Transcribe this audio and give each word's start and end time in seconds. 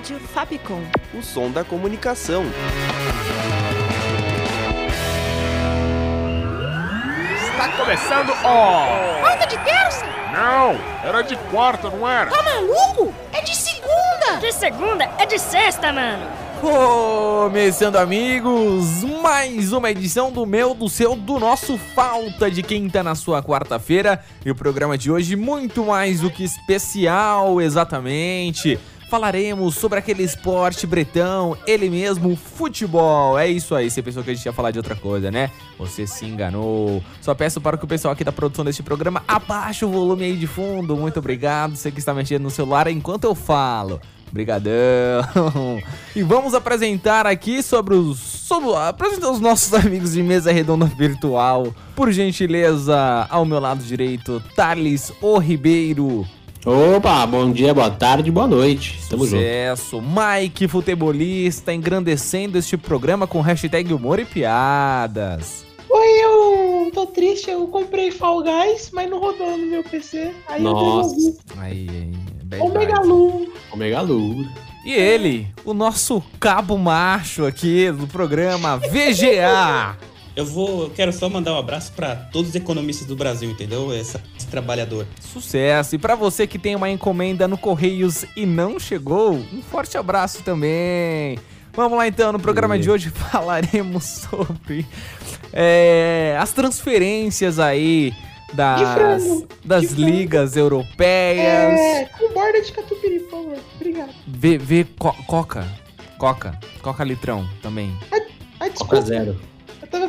Rádio 0.00 0.18
Fapcom. 0.18 0.82
O 1.12 1.22
som 1.22 1.50
da 1.50 1.62
comunicação. 1.62 2.42
Está 7.34 7.68
começando, 7.76 8.32
ó! 8.42 9.20
Pauta 9.20 9.46
de 9.46 9.58
terça? 9.58 10.06
Não, 10.32 10.80
era 11.06 11.20
de 11.20 11.36
quarta, 11.50 11.90
não 11.90 12.08
era? 12.08 12.30
Tá 12.30 12.42
maluco? 12.42 13.12
É 13.30 13.42
de 13.42 13.54
segunda! 13.54 14.38
De 14.40 14.50
segunda? 14.52 15.04
É 15.18 15.26
de 15.26 15.38
sexta, 15.38 15.92
mano! 15.92 16.26
Começando, 16.62 17.96
amigos, 17.96 19.04
mais 19.22 19.72
uma 19.72 19.90
edição 19.90 20.32
do 20.32 20.46
meu, 20.46 20.74
do 20.74 20.88
seu, 20.88 21.14
do 21.14 21.38
nosso 21.38 21.76
Falta 21.76 22.50
de 22.50 22.62
Quinta 22.62 23.02
na 23.02 23.14
sua 23.14 23.42
quarta-feira. 23.42 24.24
E 24.44 24.50
o 24.50 24.54
programa 24.54 24.96
de 24.96 25.10
hoje, 25.10 25.36
muito 25.36 25.84
mais 25.84 26.20
do 26.20 26.30
que 26.30 26.42
especial, 26.42 27.60
exatamente. 27.60 28.78
Falaremos 29.10 29.74
sobre 29.74 29.98
aquele 29.98 30.22
esporte 30.22 30.86
bretão, 30.86 31.58
ele 31.66 31.90
mesmo, 31.90 32.36
futebol. 32.36 33.36
É 33.36 33.48
isso 33.48 33.74
aí, 33.74 33.90
você 33.90 34.00
pensou 34.00 34.22
que 34.22 34.30
a 34.30 34.34
gente 34.34 34.46
ia 34.46 34.52
falar 34.52 34.70
de 34.70 34.78
outra 34.78 34.94
coisa, 34.94 35.32
né? 35.32 35.50
Você 35.76 36.06
se 36.06 36.24
enganou. 36.24 37.02
Só 37.20 37.34
peço 37.34 37.60
para 37.60 37.76
que 37.76 37.84
o 37.84 37.88
pessoal 37.88 38.12
aqui 38.12 38.22
da 38.22 38.30
produção 38.30 38.64
deste 38.64 38.84
programa 38.84 39.24
abaixe 39.26 39.84
o 39.84 39.88
volume 39.88 40.26
aí 40.26 40.36
de 40.36 40.46
fundo. 40.46 40.96
Muito 40.96 41.18
obrigado, 41.18 41.74
você 41.74 41.90
que 41.90 41.98
está 41.98 42.14
mexendo 42.14 42.44
no 42.44 42.50
celular 42.50 42.86
enquanto 42.86 43.24
eu 43.24 43.34
falo. 43.34 44.00
Brigadão. 44.30 44.70
E 46.14 46.22
vamos 46.22 46.54
apresentar 46.54 47.26
aqui 47.26 47.62
sobre 47.62 47.94
os 47.94 48.18
sobre, 48.18 48.74
apresentar 48.74 49.30
os 49.30 49.40
nossos 49.40 49.72
amigos 49.74 50.12
de 50.12 50.22
mesa 50.22 50.52
redonda 50.52 50.86
virtual. 50.86 51.74
Por 51.96 52.12
gentileza, 52.12 53.26
ao 53.28 53.44
meu 53.44 53.58
lado 53.58 53.82
direito, 53.82 54.42
Thales 54.54 55.12
O 55.20 55.38
Ribeiro. 55.38 56.26
Opa, 56.64 57.26
bom 57.26 57.50
dia, 57.50 57.72
boa 57.72 57.90
tarde, 57.90 58.30
boa 58.30 58.46
noite. 58.46 59.00
Tamo 59.08 59.24
Sucesso. 59.24 59.96
junto. 59.96 60.06
Mike, 60.08 60.68
futebolista, 60.68 61.72
engrandecendo 61.72 62.58
este 62.58 62.76
programa 62.76 63.26
com 63.26 63.40
hashtag 63.40 63.94
humor 63.94 64.18
e 64.18 64.26
piadas. 64.26 65.64
Oi, 65.88 66.08
eu 66.22 66.90
tô 66.92 67.06
triste, 67.06 67.50
eu 67.50 67.66
comprei 67.66 68.10
Fall 68.10 68.42
Guys, 68.42 68.90
mas 68.92 69.08
não 69.08 69.18
rodou 69.18 69.56
no 69.56 69.66
meu 69.66 69.82
PC. 69.82 70.32
Aí 70.48 70.62
Nossa. 70.62 71.10
eu 71.10 71.24
devolvi. 71.24 71.38
Aí, 71.58 71.88
aí. 72.52 72.60
Omega 72.60 73.00
Lu. 73.00 73.52
Omega 73.72 74.00
Lu. 74.02 74.44
E 74.84 74.92
ele, 74.92 75.48
o 75.64 75.72
nosso 75.72 76.22
cabo 76.38 76.76
macho 76.76 77.46
aqui 77.46 77.90
do 77.90 78.06
programa 78.06 78.76
VGA. 78.76 79.96
Eu 80.36 80.46
vou, 80.46 80.84
eu 80.84 80.90
quero 80.90 81.12
só 81.12 81.28
mandar 81.28 81.52
um 81.54 81.58
abraço 81.58 81.92
para 81.92 82.14
todos 82.14 82.50
os 82.50 82.54
economistas 82.54 83.06
do 83.06 83.16
Brasil, 83.16 83.50
entendeu? 83.50 83.92
Essa, 83.92 84.22
esse 84.36 84.46
trabalhador. 84.46 85.06
Sucesso! 85.20 85.94
E 85.94 85.98
para 85.98 86.14
você 86.14 86.46
que 86.46 86.58
tem 86.58 86.76
uma 86.76 86.88
encomenda 86.88 87.48
no 87.48 87.58
Correios 87.58 88.24
e 88.36 88.46
não 88.46 88.78
chegou, 88.78 89.32
um 89.34 89.62
forte 89.62 89.98
abraço 89.98 90.42
também. 90.42 91.38
Vamos 91.72 91.96
lá 91.96 92.06
então, 92.06 92.32
no 92.32 92.40
programa 92.40 92.78
de 92.78 92.90
hoje 92.90 93.10
falaremos 93.30 94.04
sobre 94.04 94.86
é, 95.52 96.36
as 96.38 96.52
transferências 96.52 97.58
aí 97.58 98.12
das, 98.52 99.22
das 99.64 99.92
ligas 99.92 100.56
europeias. 100.56 101.78
É, 101.78 102.04
com 102.18 102.32
borda 102.32 102.60
de 102.60 102.72
catupiry, 102.72 103.20
por 103.20 103.30
favor. 103.30 103.58
Obrigado. 103.76 104.10
Vê, 104.26 104.58
vê 104.58 104.86
co 104.98 105.12
Coca. 105.26 105.66
Coca. 106.18 106.58
Coca 106.82 107.04
litrão 107.04 107.48
também. 107.62 107.96
Ai 108.58 108.70
desculpa. 108.70 108.96
Coca 108.96 109.06
zero. 109.06 109.40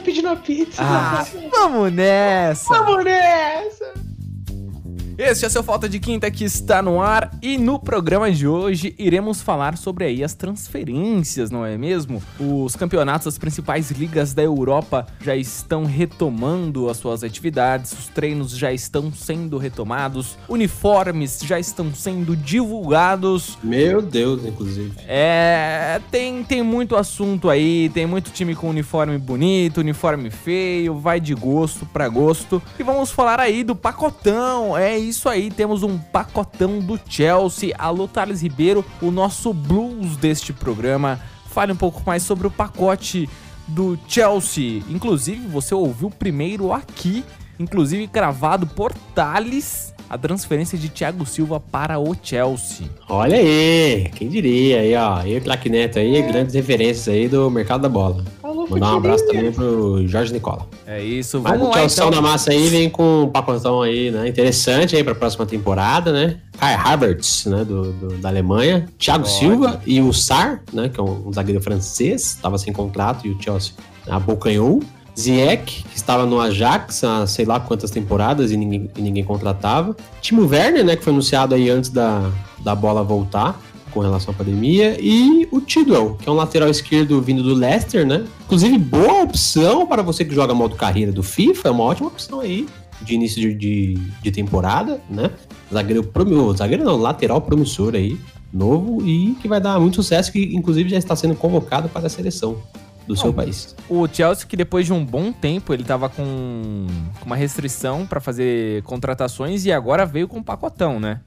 Pedindo 0.04 0.28
uma 0.28 0.36
pizza. 0.36 0.82
Ah, 0.84 1.26
vamos 1.52 1.94
nessa! 1.94 2.74
Vamos 2.74 3.04
nessa! 3.06 3.94
Este 5.18 5.46
é 5.46 5.50
seu 5.50 5.62
Falta 5.62 5.90
de 5.90 6.00
Quinta 6.00 6.32
que 6.32 6.46
está 6.46 6.82
no 6.82 7.02
ar 7.02 7.32
e 7.42 7.58
no 7.58 7.78
programa 7.78 8.32
de 8.32 8.48
hoje 8.48 8.96
iremos 8.98 9.42
falar 9.42 9.78
sobre 9.78 10.06
aí 10.06 10.24
as 10.24 10.34
transferências, 10.34 11.52
não 11.52 11.66
é 11.66 11.78
mesmo? 11.78 12.24
Os 12.40 12.76
campeonatos 12.76 13.26
das 13.26 13.38
principais 13.38 13.92
ligas 13.92 14.34
da 14.34 14.42
Europa 14.42 15.06
já 15.22 15.36
estão 15.36 15.86
retomando 15.86 16.90
as 16.90 16.98
suas 16.98 17.24
atividades, 17.24 17.92
os 17.92 18.08
treinos 18.08 18.52
já 18.52 18.72
estão 18.72 19.12
sendo 19.12 19.58
retomados, 19.58 20.38
uniformes 20.48 21.40
já 21.44 21.60
estão 21.60 21.94
sendo 21.94 22.36
divulgados. 22.36 23.58
Meu 23.62 24.02
Deus, 24.02 24.46
inclusive. 24.46 24.94
É, 25.08 26.00
tem, 26.10 26.44
tem 26.44 26.64
muito 26.64 26.96
assunto 26.96 27.50
aí, 27.50 27.90
tem 27.90 28.06
muito 28.06 28.32
time 28.32 28.56
com 28.56 28.70
uniforme 28.70 29.18
bonito, 29.18 29.80
uniforme 29.80 30.32
feio, 30.32 30.98
vai 31.00 31.20
de 31.20 31.36
gosto 31.36 31.86
para 31.86 32.08
gosto. 32.08 32.62
E 32.80 32.84
vamos 32.84 33.12
falar 33.12 33.40
aí 33.40 33.64
do 33.64 33.76
pacotão, 33.76 34.78
é 34.78 34.98
isso 34.98 35.11
isso 35.12 35.28
aí, 35.28 35.52
temos 35.52 35.84
um 35.84 35.98
pacotão 35.98 36.80
do 36.80 37.00
Chelsea. 37.08 37.76
Alô, 37.78 38.08
Thales 38.08 38.42
Ribeiro, 38.42 38.84
o 39.02 39.12
nosso 39.12 39.54
blues 39.54 40.16
deste 40.16 40.54
programa. 40.54 41.20
Fale 41.48 41.74
um 41.74 41.76
pouco 41.76 42.02
mais 42.06 42.24
sobre 42.24 42.48
o 42.48 42.52
pacote 42.52 43.30
do 43.68 44.00
Chelsea. 44.08 44.82
Inclusive, 44.90 45.46
você 45.48 45.76
ouviu 45.76 46.10
primeiro 46.10 46.72
aqui, 46.72 47.26
inclusive 47.60 48.08
gravado 48.08 48.66
por 48.66 48.94
Thales, 49.14 49.94
a 50.10 50.18
transferência 50.18 50.78
de 50.78 50.88
Thiago 50.88 51.26
Silva 51.26 51.60
para 51.60 52.00
o 52.00 52.16
Chelsea. 52.22 52.88
Olha 53.10 53.38
aí, 53.38 54.10
quem 54.16 54.30
diria 54.30 54.80
aí, 54.80 54.96
ó. 54.96 55.26
E 55.26 55.42
Claque 55.42 55.70
Neto 55.70 56.00
aí, 56.00 56.22
grandes 56.22 56.56
referências 56.56 57.10
aí 57.10 57.28
do 57.28 57.52
mercado 57.52 57.82
da 57.82 57.90
bola. 57.90 58.24
Mandar 58.72 58.94
um 58.94 58.98
abraço 58.98 59.28
também 59.28 59.52
pro 59.52 60.08
Jorge 60.08 60.32
Nicola. 60.32 60.68
É 60.88 61.04
isso, 61.04 61.42
vamos 61.42 61.59
Mas 61.59 61.62
lá. 61.62 61.70
O 61.70 61.74
Chelsea 61.74 62.06
então. 62.06 62.22
na 62.22 62.22
massa 62.22 62.52
aí 62.52 62.70
vem 62.70 62.90
com 62.90 63.24
um 63.24 63.30
pacotão 63.30 63.82
aí, 63.82 64.09
né? 64.09 64.28
Interessante 64.28 64.96
aí 64.96 65.04
pra 65.04 65.14
próxima 65.14 65.46
temporada, 65.46 66.12
né? 66.12 66.38
Kai 66.58 66.74
Havertz, 66.74 67.46
né? 67.46 67.66
Do, 67.66 67.92
do 67.92 68.18
da 68.18 68.30
Alemanha. 68.30 68.88
Thiago 68.98 69.24
Pode. 69.24 69.36
Silva 69.36 69.82
e 69.86 70.02
o 70.02 70.14
Sar, 70.14 70.64
né? 70.72 70.90
Que 70.90 71.00
é 71.00 71.04
um, 71.04 71.28
um 71.28 71.34
zagueiro 71.34 71.62
francês, 71.62 72.38
tava 72.42 72.58
sem 72.58 72.72
contrato 72.72 73.28
e 73.28 73.32
o 73.32 73.42
Chelsea 73.42 73.74
abocanhou. 74.08 74.82
Ziyech, 75.20 75.84
que 75.84 75.98
estava 75.98 76.26
no 76.26 76.40
Ajax 76.40 77.03
há 77.03 77.28
sei 77.28 77.44
lá 77.44 77.59
quantas 77.59 77.92
temporadas 77.92 78.50
e 78.52 78.58
ninguém, 78.58 78.90
e 78.96 79.02
ninguém 79.02 79.24
contratava. 79.24 79.96
Timo 80.22 80.48
Werner, 80.48 80.86
né? 80.86 80.96
Que 80.96 81.03
foi 81.03 81.12
anunciado 81.12 81.53
aí 81.53 81.70
antes 81.70 81.90
da, 81.90 82.32
da 82.64 82.74
bola 82.74 83.03
voltar 83.03 83.59
com 83.91 84.00
relação 84.00 84.34
à 84.34 84.38
pandemia, 84.38 84.97
e 85.00 85.47
o 85.52 85.62
Tidwell, 85.62 86.16
que 86.16 86.28
é 86.28 86.31
um 86.31 86.35
lateral 86.35 86.69
esquerdo 86.69 87.22
vindo 87.22 87.44
do 87.44 87.53
Leicester, 87.53 88.06
né? 88.06 88.25
Inclusive, 88.46 88.78
boa 88.78 89.24
opção 89.24 89.85
para 89.85 90.02
você 90.02 90.25
que 90.25 90.34
joga 90.34 90.53
modo 90.53 90.75
carreira 90.75 91.12
do 91.12 91.22
FIFA, 91.22 91.68
é 91.68 91.72
uma 91.72 91.84
ótima 91.84 92.07
opção 92.07 92.40
aí 92.40 92.68
de 93.02 93.16
início 93.16 93.41
de, 93.41 93.53
de, 93.53 93.94
de 94.22 94.31
temporada, 94.31 95.02
né? 95.09 95.31
Zagueiro 95.72 96.03
promissor, 96.03 96.57
zagueiro 96.57 96.84
não, 96.84 96.97
lateral 96.97 97.41
promissor 97.41 97.96
aí, 97.96 98.18
novo 98.53 99.06
e 99.06 99.35
que 99.41 99.47
vai 99.47 99.59
dar 99.59 99.79
muito 99.79 99.96
sucesso, 99.96 100.31
que 100.31 100.56
inclusive 100.56 100.90
já 100.90 100.97
está 100.97 101.16
sendo 101.16 101.35
convocado 101.35 101.90
para 101.90 102.08
a 102.08 102.09
seleção 102.09 102.62
do 103.08 103.16
seu 103.16 103.34
país. 103.34 103.75
O 103.90 104.08
Chelsea 104.08 104.46
que 104.46 104.56
depois 104.56 104.85
de 104.85 104.94
um 104.94 105.03
bom 105.03 105.31
tempo 105.31 105.73
ele 105.73 105.81
estava 105.81 106.08
com 106.08 106.85
uma 107.25 107.35
restrição 107.35 108.06
para 108.06 108.19
fazer 108.19 108.84
contratações 108.84 109.66
e 109.66 109.72
agora 109.72 110.05
veio 110.05 110.28
com 110.28 110.37
um 110.37 110.44
pacotão, 110.44 110.99
né? 110.99 111.22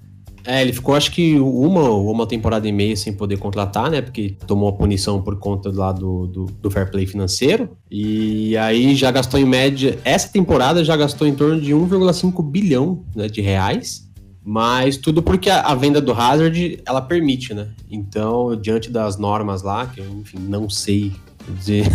É, 0.47 0.61
ele 0.61 0.73
ficou 0.73 0.95
acho 0.95 1.11
que 1.11 1.39
uma, 1.39 1.89
uma 1.91 2.27
temporada 2.27 2.69
e 2.69 2.73
meia 2.73 2.97
sem 2.97 3.13
poder 3.13 3.39
contratar, 3.39 3.91
né? 3.91 4.03
Porque 4.03 4.37
tomou 4.47 4.69
a 4.69 4.73
punição 4.73 5.23
por 5.23 5.39
conta 5.39 5.71
lá 5.73 5.91
do, 5.91 6.27
do, 6.27 6.45
do, 6.45 6.71
fair 6.71 6.91
play 6.91 7.07
financeiro. 7.07 7.71
E 7.91 8.57
aí 8.59 8.95
já 8.95 9.11
gastou 9.11 9.41
em 9.41 9.45
média, 9.45 9.99
essa 10.05 10.29
temporada 10.29 10.85
já 10.85 10.97
gastou 10.97 11.27
em 11.27 11.35
torno 11.35 11.61
de 11.61 11.73
1,5 11.73 12.45
bilhão 12.45 13.03
né, 13.17 13.27
de 13.29 13.41
reais. 13.41 14.05
Mas 14.47 14.99
tudo 14.99 15.23
porque 15.23 15.49
a, 15.49 15.61
a, 15.63 15.75
venda 15.75 16.03
do 16.03 16.13
Hazard, 16.13 16.79
ela 16.85 17.01
permite, 17.01 17.55
né? 17.55 17.69
Então, 17.91 18.55
diante 18.55 18.91
das 18.91 19.17
normas 19.17 19.63
lá, 19.63 19.87
que 19.87 20.01
eu, 20.01 20.11
enfim, 20.21 20.37
não 20.39 20.69
sei 20.69 21.13
dizer... 21.57 21.87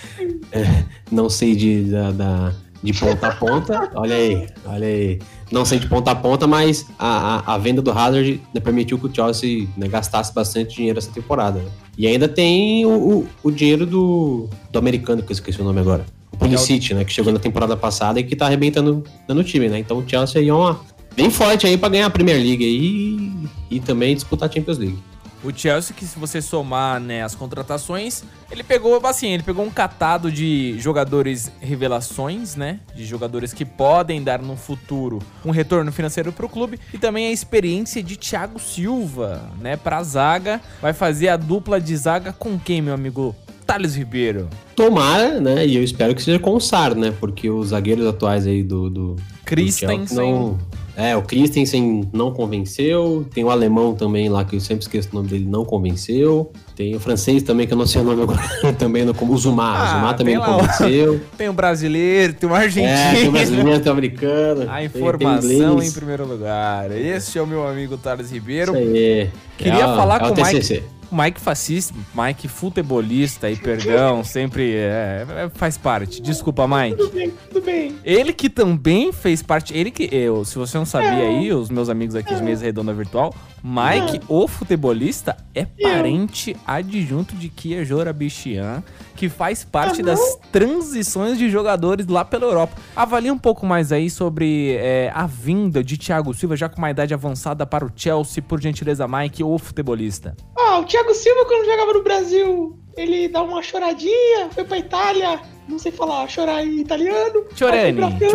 é, 0.52 0.84
não 1.10 1.30
sei 1.30 1.56
de, 1.56 1.84
da, 1.84 2.10
da 2.10 2.54
de 2.84 2.92
ponta 2.92 3.28
a 3.28 3.34
ponta. 3.34 3.90
Olha 3.94 4.14
aí, 4.14 4.46
olha 4.66 4.86
aí. 4.86 5.18
Não 5.50 5.64
sei 5.64 5.78
de 5.78 5.88
ponta 5.88 6.10
a 6.10 6.14
ponta, 6.14 6.46
mas 6.46 6.86
a, 6.98 7.36
a, 7.36 7.54
a 7.54 7.58
venda 7.58 7.80
do 7.80 7.90
Hazard 7.90 8.40
permitiu 8.62 8.98
que 8.98 9.06
o 9.06 9.14
Chelsea 9.14 9.66
né, 9.74 9.88
gastasse 9.88 10.34
bastante 10.34 10.76
dinheiro 10.76 10.98
essa 10.98 11.10
temporada. 11.10 11.60
Né? 11.60 11.70
E 11.96 12.06
ainda 12.06 12.28
tem 12.28 12.84
o, 12.84 12.90
o, 12.90 13.28
o, 13.42 13.50
dinheiro 13.50 13.86
do, 13.86 14.50
do 14.70 14.78
americano, 14.78 15.22
que 15.22 15.32
eu 15.32 15.34
esqueci 15.34 15.60
o 15.62 15.64
nome 15.64 15.80
agora. 15.80 16.04
o 16.30 16.36
Pulisic, 16.36 16.92
né? 16.92 17.04
Que 17.04 17.12
chegou 17.12 17.32
na 17.32 17.38
temporada 17.38 17.74
passada 17.74 18.20
e 18.20 18.24
que 18.24 18.36
tá 18.36 18.46
arrebentando 18.46 19.02
no 19.26 19.42
time, 19.42 19.68
né? 19.68 19.78
Então 19.78 19.98
o 19.98 20.04
Chelsea 20.06 20.42
aí 20.42 20.48
é 20.48 20.54
uma 20.54 20.78
bem 21.16 21.30
forte 21.30 21.66
aí 21.66 21.78
pra 21.78 21.88
ganhar 21.88 22.06
a 22.06 22.10
Premier 22.10 22.36
League 22.36 22.64
aí 22.64 23.48
e 23.70 23.80
também 23.80 24.14
disputar 24.14 24.48
a 24.48 24.52
Champions 24.52 24.76
League. 24.76 24.98
O 25.44 25.52
Chelsea, 25.54 25.94
que 25.94 26.06
se 26.06 26.18
você 26.18 26.40
somar 26.40 26.98
né, 26.98 27.22
as 27.22 27.34
contratações, 27.34 28.24
ele 28.50 28.62
pegou, 28.62 28.98
assim, 29.06 29.28
ele 29.28 29.42
pegou 29.42 29.62
um 29.62 29.70
catado 29.70 30.32
de 30.32 30.74
jogadores 30.78 31.52
revelações, 31.60 32.56
né? 32.56 32.80
De 32.94 33.04
jogadores 33.04 33.52
que 33.52 33.64
podem 33.64 34.22
dar 34.22 34.40
no 34.40 34.56
futuro 34.56 35.18
um 35.44 35.50
retorno 35.50 35.92
financeiro 35.92 36.32
pro 36.32 36.48
clube. 36.48 36.80
E 36.94 36.98
também 36.98 37.26
a 37.26 37.30
experiência 37.30 38.02
de 38.02 38.16
Thiago 38.16 38.58
Silva, 38.58 39.50
né? 39.60 39.76
Pra 39.76 40.02
zaga. 40.02 40.62
Vai 40.80 40.94
fazer 40.94 41.28
a 41.28 41.36
dupla 41.36 41.78
de 41.78 41.94
zaga 41.94 42.32
com 42.32 42.58
quem, 42.58 42.80
meu 42.80 42.94
amigo? 42.94 43.36
Thales 43.66 43.94
Ribeiro. 43.94 44.48
Tomara, 44.76 45.40
né? 45.40 45.66
E 45.66 45.76
eu 45.76 45.82
espero 45.82 46.14
que 46.14 46.22
seja 46.22 46.38
com 46.38 46.54
o 46.54 46.60
Sar, 46.60 46.94
né? 46.94 47.12
Porque 47.18 47.48
os 47.50 47.68
zagueiros 47.68 48.06
atuais 48.06 48.46
aí 48.46 48.62
do. 48.62 48.90
do 48.90 49.16
Christensen. 49.44 50.04
do 50.06 50.14
não, 50.14 50.58
é, 50.96 51.16
o 51.16 51.22
Christensen 51.22 52.08
não 52.12 52.32
convenceu. 52.32 53.26
Tem 53.34 53.42
o 53.42 53.50
alemão 53.50 53.94
também 53.94 54.28
lá, 54.28 54.44
que 54.44 54.56
eu 54.56 54.60
sempre 54.60 54.82
esqueço 54.82 55.08
o 55.12 55.14
nome 55.16 55.28
dele, 55.28 55.44
não 55.44 55.64
convenceu. 55.64 56.52
Tem 56.76 56.94
o 56.94 57.00
francês 57.00 57.42
também, 57.42 57.66
que 57.66 57.72
eu 57.72 57.78
não 57.78 57.86
sei 57.86 58.00
o 58.00 58.04
nome 58.04 58.22
agora, 58.22 58.40
também 58.78 59.04
não 59.04 59.12
O 59.18 59.36
Zumar. 59.36 59.80
Ah, 59.80 59.84
o 59.84 59.96
Zumar 59.96 60.16
também 60.16 60.36
não 60.36 60.44
convenceu. 60.44 61.20
Tem 61.36 61.48
o 61.48 61.52
brasileiro, 61.52 62.34
tem 62.34 62.48
o 62.48 62.54
argentino. 62.54 62.92
É, 62.92 63.14
tem 63.14 63.28
o 63.28 63.32
brasileiro, 63.32 63.80
tem 63.80 63.88
o 63.88 63.92
americano. 63.92 64.66
A 64.70 64.84
informação 64.84 65.82
em 65.82 65.90
primeiro 65.90 66.26
lugar. 66.26 66.90
Esse 66.92 67.38
é 67.38 67.42
o 67.42 67.46
meu 67.46 67.66
amigo 67.66 67.96
Thales 67.96 68.30
Ribeiro. 68.30 68.72
Isso 68.76 68.80
aí. 68.80 69.30
Queria 69.58 69.84
É 69.84 69.96
falar 69.96 70.16
é 70.16 70.28
com 70.28 70.40
o 70.40 70.44
Mike. 70.44 70.60
TCC. 70.60 70.82
Mike 71.14 71.40
fascista, 71.40 71.94
Mike 72.14 72.48
futebolista 72.48 73.50
e 73.50 73.56
perdão, 73.56 74.24
sempre 74.24 74.74
é, 74.74 75.26
é, 75.28 75.50
faz 75.54 75.78
parte. 75.78 76.20
Desculpa, 76.20 76.66
Mike. 76.66 76.96
Tudo 76.96 77.12
bem, 77.12 77.32
tudo 77.48 77.64
bem. 77.64 77.96
Ele 78.04 78.32
que 78.32 78.50
também 78.50 79.12
fez 79.12 79.42
parte, 79.42 79.76
ele 79.76 79.90
que 79.90 80.08
eu, 80.12 80.44
se 80.44 80.56
você 80.58 80.76
não 80.76 80.84
sabia 80.84 81.24
aí, 81.28 81.52
os 81.52 81.70
meus 81.70 81.88
amigos 81.88 82.14
aqui 82.14 82.34
de 82.34 82.42
mesa 82.42 82.64
redonda 82.64 82.92
virtual, 82.92 83.34
Mike, 83.66 84.20
o 84.28 84.46
futebolista, 84.46 85.38
é 85.54 85.64
parente 85.64 86.54
adjunto 86.66 87.34
de 87.34 87.48
Kia 87.48 87.82
Jorabichian, 87.82 88.84
que 89.16 89.30
faz 89.30 89.64
parte 89.64 90.02
das 90.02 90.20
transições 90.52 91.38
de 91.38 91.48
jogadores 91.48 92.06
lá 92.06 92.26
pela 92.26 92.44
Europa. 92.44 92.76
Avalie 92.94 93.30
um 93.30 93.38
pouco 93.38 93.64
mais 93.64 93.90
aí 93.90 94.10
sobre 94.10 94.74
é, 94.74 95.10
a 95.14 95.26
vinda 95.26 95.82
de 95.82 95.96
Thiago 95.96 96.34
Silva, 96.34 96.56
já 96.56 96.68
com 96.68 96.76
uma 96.76 96.90
idade 96.90 97.14
avançada 97.14 97.64
para 97.64 97.86
o 97.86 97.90
Chelsea, 97.96 98.42
por 98.42 98.60
gentileza, 98.60 99.08
Mike, 99.08 99.42
o 99.42 99.56
futebolista. 99.56 100.36
Ah, 100.58 100.80
o 100.80 100.84
Thiago 100.84 101.14
Silva, 101.14 101.46
quando 101.46 101.64
jogava 101.64 101.94
no 101.94 102.02
Brasil, 102.02 102.78
ele 102.98 103.28
dá 103.28 103.42
uma 103.42 103.62
choradinha, 103.62 104.50
foi 104.50 104.64
pra 104.64 104.76
Itália, 104.76 105.40
não 105.66 105.78
sei 105.78 105.90
falar, 105.90 106.28
chorar 106.28 106.62
em 106.62 106.80
italiano. 106.80 107.46
Chorani, 107.56 107.98
França, 108.28 108.30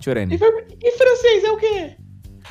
Chorani, 0.00 0.34
E, 0.34 0.38
foi, 0.38 0.48
e 0.82 0.90
francês 0.98 1.44
é 1.44 1.50
o 1.52 1.56
quê? 1.56 1.96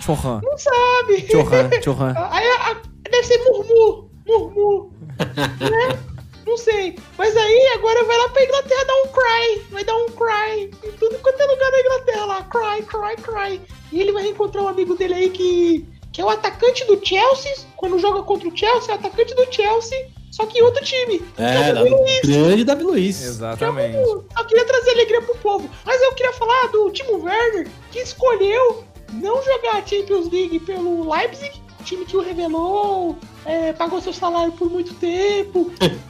Chorran, 0.01 0.41
Não 0.43 0.57
sabe. 0.57 1.27
Chorran, 1.29 1.69
Chorran. 1.81 2.13
Aí 2.31 2.45
a- 2.45 2.71
a- 2.71 2.81
deve 3.09 3.23
ser 3.27 3.37
murmur, 3.45 4.09
murmur. 4.27 4.89
né? 5.59 5.99
Não 6.45 6.57
sei. 6.57 6.95
Mas 7.17 7.35
aí 7.35 7.67
agora 7.75 8.03
vai 8.03 8.17
lá 8.17 8.29
pra 8.29 8.43
Inglaterra 8.43 8.83
dar 8.83 8.93
um 9.03 9.07
cry. 9.07 9.65
Vai 9.71 9.83
dar 9.83 9.95
um 9.95 10.05
cry. 10.05 10.71
Em 10.83 10.91
tudo 10.91 11.17
quanto 11.17 11.41
é 11.41 11.45
lugar 11.45 11.71
da 11.71 11.79
Inglaterra 11.79 12.25
lá. 12.25 12.43
Cry, 12.43 12.83
cry, 12.83 13.15
cry. 13.23 13.61
E 13.91 13.99
ele 13.99 14.11
vai 14.11 14.21
reencontrar 14.23 14.63
um 14.63 14.67
amigo 14.67 14.95
dele 14.95 15.15
aí 15.15 15.29
que, 15.31 15.87
que 16.13 16.21
é 16.21 16.25
o 16.25 16.29
atacante 16.29 16.85
do 16.85 17.03
Chelsea. 17.03 17.51
Quando 17.75 17.97
joga 17.97 18.21
contra 18.21 18.47
o 18.47 18.55
Chelsea, 18.55 18.91
é 18.93 18.95
o 18.95 18.99
atacante 18.99 19.33
do 19.33 19.51
Chelsea. 19.51 20.07
Só 20.31 20.45
que 20.45 20.59
em 20.59 20.61
outro 20.61 20.83
time. 20.85 21.19
É, 21.37 21.73
Davi, 21.73 21.89
Luiz. 21.89 22.21
grande 22.21 22.63
Davi 22.63 22.83
Luiz. 22.83 23.21
Exatamente. 23.23 23.97
Só 24.37 24.43
queria 24.43 24.65
trazer 24.65 24.91
alegria 24.91 25.21
pro 25.23 25.35
povo. 25.37 25.67
Mas 25.83 25.99
eu 26.01 26.13
queria 26.13 26.33
falar 26.33 26.67
do 26.67 26.91
Timo 26.91 27.23
Werner, 27.23 27.67
que 27.91 27.99
escolheu 27.99 28.83
não 29.13 29.43
jogar 29.43 29.77
a 29.77 29.85
Champions 29.85 30.29
League 30.31 30.59
pelo 30.59 31.09
Leipzig, 31.09 31.61
time 31.85 32.03
que 32.03 32.17
o 32.17 32.21
revelou, 32.21 33.17
é, 33.45 33.71
pagou 33.71 34.01
seu 34.01 34.11
salário 34.11 34.51
por 34.53 34.69
muito 34.69 34.93
tempo. 34.95 35.71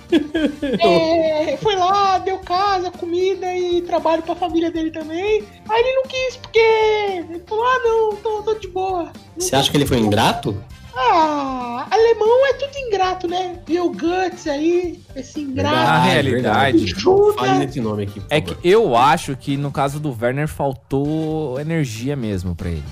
É, 0.80 1.58
foi 1.58 1.76
lá, 1.76 2.20
deu 2.20 2.38
casa, 2.38 2.90
comida 2.92 3.54
e 3.54 3.82
trabalho 3.82 4.22
pra 4.22 4.36
família 4.36 4.72
dele 4.72 4.92
também. 4.92 5.44
Aí 5.68 5.82
ele 5.82 5.96
não 5.96 6.04
quis, 6.04 6.38
porque 6.38 6.60
ele 6.60 7.44
falou: 7.46 7.66
ah, 7.66 7.80
não, 7.84 8.16
tô, 8.18 8.44
tô 8.44 8.54
de 8.54 8.68
boa. 8.68 9.12
Você 9.38 9.56
acha 9.56 9.70
que 9.70 9.76
ele 9.76 9.86
foi 9.86 9.98
ingrato? 9.98 10.56
Ah, 10.98 11.88
alemão 11.92 12.46
é 12.48 12.54
tudo 12.54 12.78
ingrato, 12.88 13.28
né? 13.28 13.60
Viu 13.68 13.86
o 13.86 13.90
Guts 13.92 14.48
aí, 14.48 15.00
esse 15.16 15.42
ingrato. 15.42 15.76
Na 15.76 16.04
realidade. 16.04 16.94
Fale 17.38 17.66
nesse 17.66 17.82
nome 17.82 18.04
aqui. 18.04 18.20
por 18.22 18.28
É 18.30 18.40
favor. 18.42 18.56
que 18.62 18.68
eu 18.70 18.96
acho 18.96 19.36
que 19.36 19.58
no 19.58 19.72
caso 19.72 20.00
do 20.00 20.16
Werner 20.20 20.48
faltou 20.48 21.60
energia 21.60 22.16
mesmo 22.16 22.56
pra 22.56 22.70
ele. 22.70 22.84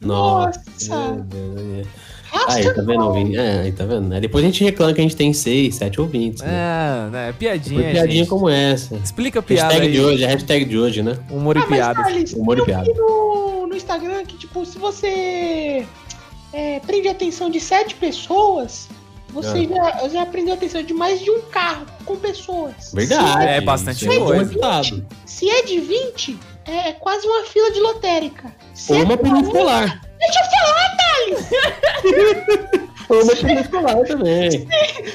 Nossa. 0.00 0.60
Nossa. 0.88 1.24
Aí, 2.48 2.72
tá 2.72 2.80
vendo, 2.82 3.04
ouvinte? 3.04 3.36
É, 3.36 3.60
aí, 3.62 3.72
tá 3.72 3.84
vendo? 3.84 4.08
né? 4.08 4.20
Depois 4.20 4.44
a 4.44 4.46
gente 4.46 4.62
reclama 4.62 4.92
que 4.94 5.00
a 5.00 5.02
gente 5.02 5.16
tem 5.16 5.32
seis, 5.32 5.74
sete 5.74 6.00
ouvintes. 6.00 6.42
Né? 6.42 6.48
É, 6.48 7.10
né? 7.10 7.34
Piadinha, 7.38 7.82
Foi 7.82 7.90
piadinha 7.92 8.18
gente. 8.18 8.28
como 8.28 8.48
essa. 8.48 8.94
Explica 8.96 9.40
a 9.40 9.42
piada 9.42 9.74
Hashtag 9.74 9.86
aí. 9.88 9.92
de 9.92 10.00
hoje, 10.00 10.24
a 10.24 10.28
hashtag 10.28 10.64
de 10.64 10.78
hoje, 10.78 11.02
né? 11.02 11.18
Humor 11.28 11.56
e 11.56 11.60
Ah, 11.60 11.66
mas, 11.68 11.78
piadas. 11.78 12.04
Thales, 12.04 12.32
Humor 12.32 12.56
e 12.56 12.60
eu 12.60 12.64
piada. 12.66 12.84
vi 12.84 12.94
no, 12.94 13.66
no 13.66 13.74
Instagram 13.76 14.24
que, 14.24 14.36
tipo, 14.36 14.64
se 14.64 14.78
você 14.78 15.84
é, 16.52 16.80
prende 16.80 17.08
a 17.08 17.12
atenção 17.12 17.50
de 17.50 17.60
sete 17.60 17.94
pessoas, 17.94 18.88
você 19.32 19.66
já, 19.66 20.08
já 20.08 20.26
prendeu 20.26 20.54
a 20.54 20.56
atenção 20.56 20.82
de 20.82 20.92
mais 20.92 21.20
de 21.20 21.30
um 21.30 21.40
carro 21.42 21.86
com 22.04 22.16
pessoas. 22.16 22.92
Verdade. 22.92 23.46
É 23.46 23.60
bastante 23.60 24.06
é 24.06 24.18
bom 24.18 24.26
coisa. 24.26 24.42
resultado. 24.42 25.06
Se 25.24 25.48
é 25.48 25.62
de 25.62 25.80
20, 25.80 26.38
é 26.66 26.92
quase 26.94 27.26
uma 27.26 27.44
fila 27.44 27.70
de 27.70 27.80
lotérica. 27.80 28.54
Se 28.74 28.92
Ou 28.92 28.98
é 28.98 29.02
uma 29.04 29.16
40, 29.16 29.40
peninsular. 29.40 30.00
Deixa 30.18 30.40
eu 30.40 30.50
falar, 30.50 30.96
Thales! 30.96 31.48
Ou 33.08 33.22
uma 33.22 33.36
peninsular 33.36 34.06
também. 34.06 34.68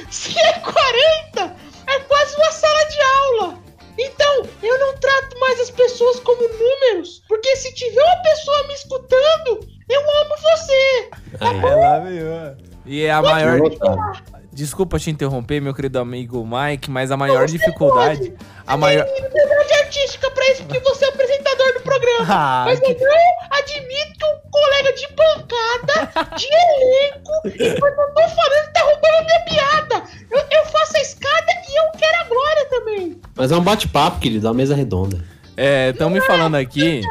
Se 0.09 0.39
é 0.39 0.53
40, 0.53 1.55
é 1.87 1.99
quase 1.99 2.35
uma 2.35 2.51
sala 2.51 2.85
de 2.85 3.01
aula. 3.01 3.65
Então, 3.97 4.43
eu 4.61 4.79
não 4.79 4.97
trato 4.97 5.39
mais 5.39 5.59
as 5.61 5.69
pessoas 5.69 6.19
como 6.19 6.41
números, 6.41 7.21
porque 7.27 7.55
se 7.55 7.73
tiver 7.73 8.03
uma 8.03 8.23
pessoa 8.23 8.67
me 8.67 8.73
escutando, 8.73 9.74
eu 9.89 10.01
amo 10.01 10.35
você. 10.41 11.09
Aí, 11.41 12.65
E 12.85 13.03
é 13.03 13.11
a 13.11 13.21
maior. 13.21 13.59
lotado. 13.59 14.35
Desculpa 14.53 14.97
te 14.97 15.09
interromper, 15.11 15.59
meu 15.59 15.73
querido 15.73 15.99
amigo 15.99 16.45
Mike, 16.47 16.89
mas 16.89 17.11
a 17.11 17.17
maior 17.17 17.45
dificuldade. 17.45 18.33
A 18.65 18.77
maior. 18.77 19.03
Tem 19.05 19.15
liberdade 19.21 19.73
artística 19.83 20.31
pra 20.31 20.47
isso, 20.51 20.63
porque 20.63 20.79
você 20.79 21.03
é 21.03 21.07
o 21.09 21.11
apresentador 21.11 21.73
do 21.73 21.79
programa. 21.81 22.25
Ah, 22.29 22.63
Mas 22.65 22.79
eu 22.79 22.85
que- 22.95 23.03
não 23.03 23.11
admito 23.51 24.25
um 24.25 24.49
colega 24.49 24.93
de 24.93 25.07
bancada, 25.13 26.35
de 26.37 26.47
elenco, 26.47 27.31
enquanto 27.75 27.99
eu 27.99 28.13
tô 28.13 28.21
falando, 28.29 28.71
tá 28.73 28.81
roubando 28.81 29.15
a 29.19 29.23
minha 29.25 29.39
piada. 29.41 30.03
Eu, 30.31 30.39
eu 30.39 30.65
faço 30.67 30.95
a 30.97 31.01
escada 31.01 31.51
e 31.69 31.79
eu 31.79 31.91
quero 31.99 32.17
a 32.21 32.23
glória 32.23 32.65
também. 32.69 33.21
Mas 33.35 33.51
é 33.51 33.57
um 33.57 33.61
bate-papo, 33.61 34.19
querido, 34.21 34.47
é 34.47 34.49
uma 34.49 34.55
mesa 34.55 34.73
redonda. 34.73 35.19
É, 35.57 35.89
estão 35.89 36.09
me 36.09 36.21
falando 36.21 36.55
aqui. 36.55 37.01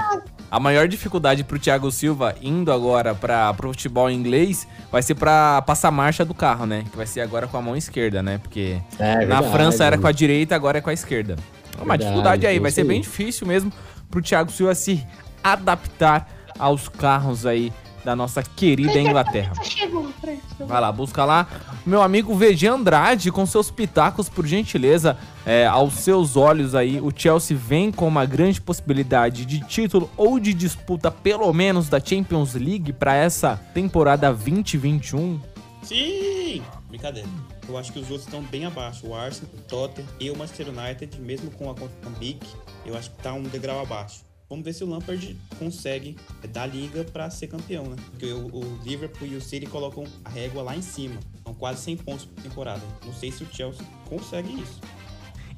A 0.55 0.61
maior 0.61 0.87
dificuldade 0.87 1.43
pro 1.43 1.59
Thiago 1.59 1.91
Silva 1.91 2.37
indo 2.41 2.71
agora 2.71 3.13
para 3.13 3.53
pro 3.55 3.71
futebol 3.71 4.09
inglês 4.09 4.69
vai 4.89 5.03
ser 5.03 5.17
pra 5.17 5.61
passar 5.63 5.89
a 5.89 5.91
marcha 5.91 6.25
do 6.25 6.33
carro, 6.33 6.65
né? 6.65 6.85
Que 6.89 6.97
vai 6.97 7.07
ser 7.07 7.23
agora 7.23 7.49
com 7.49 7.57
a 7.57 7.61
mão 7.61 7.77
esquerda, 7.77 8.23
né? 8.23 8.39
Porque 8.39 8.81
É, 8.97 9.15
na 9.27 9.41
verdade. 9.41 9.51
França 9.51 9.85
era 9.85 9.99
com 9.99 10.07
a 10.07 10.13
direita, 10.13 10.55
agora 10.55 10.79
é 10.79 10.81
com 10.81 10.91
a 10.91 10.93
esquerda. 10.93 11.35
É 11.73 11.79
uma 11.79 11.95
Verdade, 11.95 12.03
dificuldade 12.05 12.47
aí, 12.47 12.55
tem 12.55 12.63
vai 12.63 12.71
ser 12.71 12.85
bem 12.85 13.01
difícil 13.01 13.49
mesmo 13.49 13.73
pro 14.09 14.23
Thiago 14.23 14.53
Silva 14.53 14.77
se 14.77 15.05
adaptar 15.43 16.29
aos 16.57 16.89
carros 16.89 17.47
aí 17.47 17.73
da 18.05 18.15
nossa 18.15 18.43
querida 18.43 19.01
Inglaterra. 19.01 19.55
Chegou, 19.63 20.09
peraí. 20.21 20.41
Vai 20.61 20.81
lá, 20.81 20.93
busca 20.93 21.25
lá. 21.25 21.49
Meu 21.87 22.03
amigo 22.03 22.35
VG 22.35 22.69
Andrade, 22.69 23.33
com 23.33 23.47
seus 23.47 23.71
pitacos, 23.71 24.29
por 24.29 24.47
gentileza, 24.47 25.17
é, 25.47 25.67
aos 25.67 25.95
seus 25.95 26.37
olhos 26.37 26.75
aí, 26.75 27.01
o 27.01 27.13
Chelsea 27.15 27.57
vem 27.57 27.91
com 27.91 28.07
uma 28.07 28.25
grande 28.27 28.61
possibilidade 28.61 29.45
de 29.45 29.61
título 29.61 30.11
ou 30.17 30.39
de 30.39 30.53
disputa, 30.53 31.11
pelo 31.11 31.53
menos, 31.53 31.89
da 31.89 31.99
Champions 31.99 32.55
League 32.55 32.93
para 32.93 33.15
essa 33.15 33.57
temporada 33.73 34.33
2021. 34.33 35.41
Sim! 35.83 36.63
Brincadeira. 36.89 37.29
Eu 37.69 37.77
acho 37.79 37.93
que 37.93 37.99
os 37.99 38.11
outros 38.11 38.27
estão 38.27 38.43
bem 38.43 38.67
abaixo. 38.67 39.07
O 39.07 39.15
Arsenal, 39.15 39.51
o 39.55 39.61
Tottenham 39.63 40.09
e 40.21 40.31
o 40.31 40.37
Manchester 40.37 40.69
United, 40.69 41.21
mesmo 41.21 41.51
com 41.53 41.71
a 41.71 41.75
conta 41.75 42.11
Big, 42.19 42.39
eu 42.87 42.97
acho 42.97 43.11
que 43.11 43.17
tá 43.23 43.33
um 43.33 43.43
degrau 43.43 43.81
abaixo. 43.81 44.21
Vamos 44.49 44.65
ver 44.65 44.73
se 44.75 44.85
o 44.85 44.87
Lampard 44.89 45.37
consegue 45.59 46.17
é, 46.43 46.47
dar 46.47 46.67
liga 46.67 47.03
pra 47.05 47.31
ser 47.31 47.47
campeão, 47.47 47.85
né? 47.85 47.97
Porque 48.11 48.27
o, 48.27 48.47
o 48.47 48.79
Liverpool 48.85 49.27
e 49.27 49.37
o 49.37 49.41
City 49.41 49.67
colocam 49.67 50.05
a 50.25 50.29
régua 50.29 50.63
lá 50.63 50.77
em 50.77 50.83
cima. 50.83 51.17
São 51.43 51.55
quase 51.55 51.81
100 51.83 51.97
pontos 51.99 52.25
por 52.27 52.43
temporada. 52.43 52.83
Não 53.05 53.13
sei 53.13 53.33
se 53.33 53.43
o 53.43 53.47
Chelsea 53.51 53.85
consegue 54.09 54.53
isso. 54.61 54.81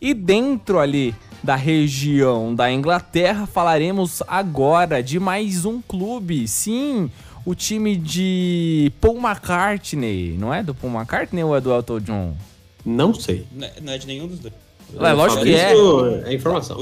E 0.00 0.14
dentro 0.14 0.78
ali 0.78 1.14
da 1.42 1.56
região 1.56 2.54
da 2.54 2.70
Inglaterra, 2.70 3.46
falaremos 3.46 4.22
agora 4.28 5.02
de 5.02 5.18
mais 5.18 5.64
um 5.64 5.80
clube. 5.82 6.46
Sim, 6.46 7.10
o 7.44 7.54
time 7.54 7.96
de 7.96 8.92
Paul 9.00 9.16
McCartney. 9.18 10.36
Não 10.38 10.54
é 10.54 10.62
do 10.62 10.74
Paul 10.74 10.92
McCartney 10.94 11.42
ou 11.42 11.56
é 11.56 11.60
do 11.60 11.72
Elton 11.72 12.00
John? 12.00 12.36
Não 12.84 13.12
sei. 13.14 13.46
Não 13.52 13.66
é- 13.66 13.72
não 13.82 13.92
é 13.92 13.98
de 13.98 14.06
nenhum 14.06 14.28
dos 14.28 14.38
dois. 14.38 14.54
É, 15.00 15.12
lógico 15.12 15.42
que 15.42 15.54
é. 15.54 15.72
Isso 15.74 16.22
é 16.26 16.34
informação. 16.34 16.78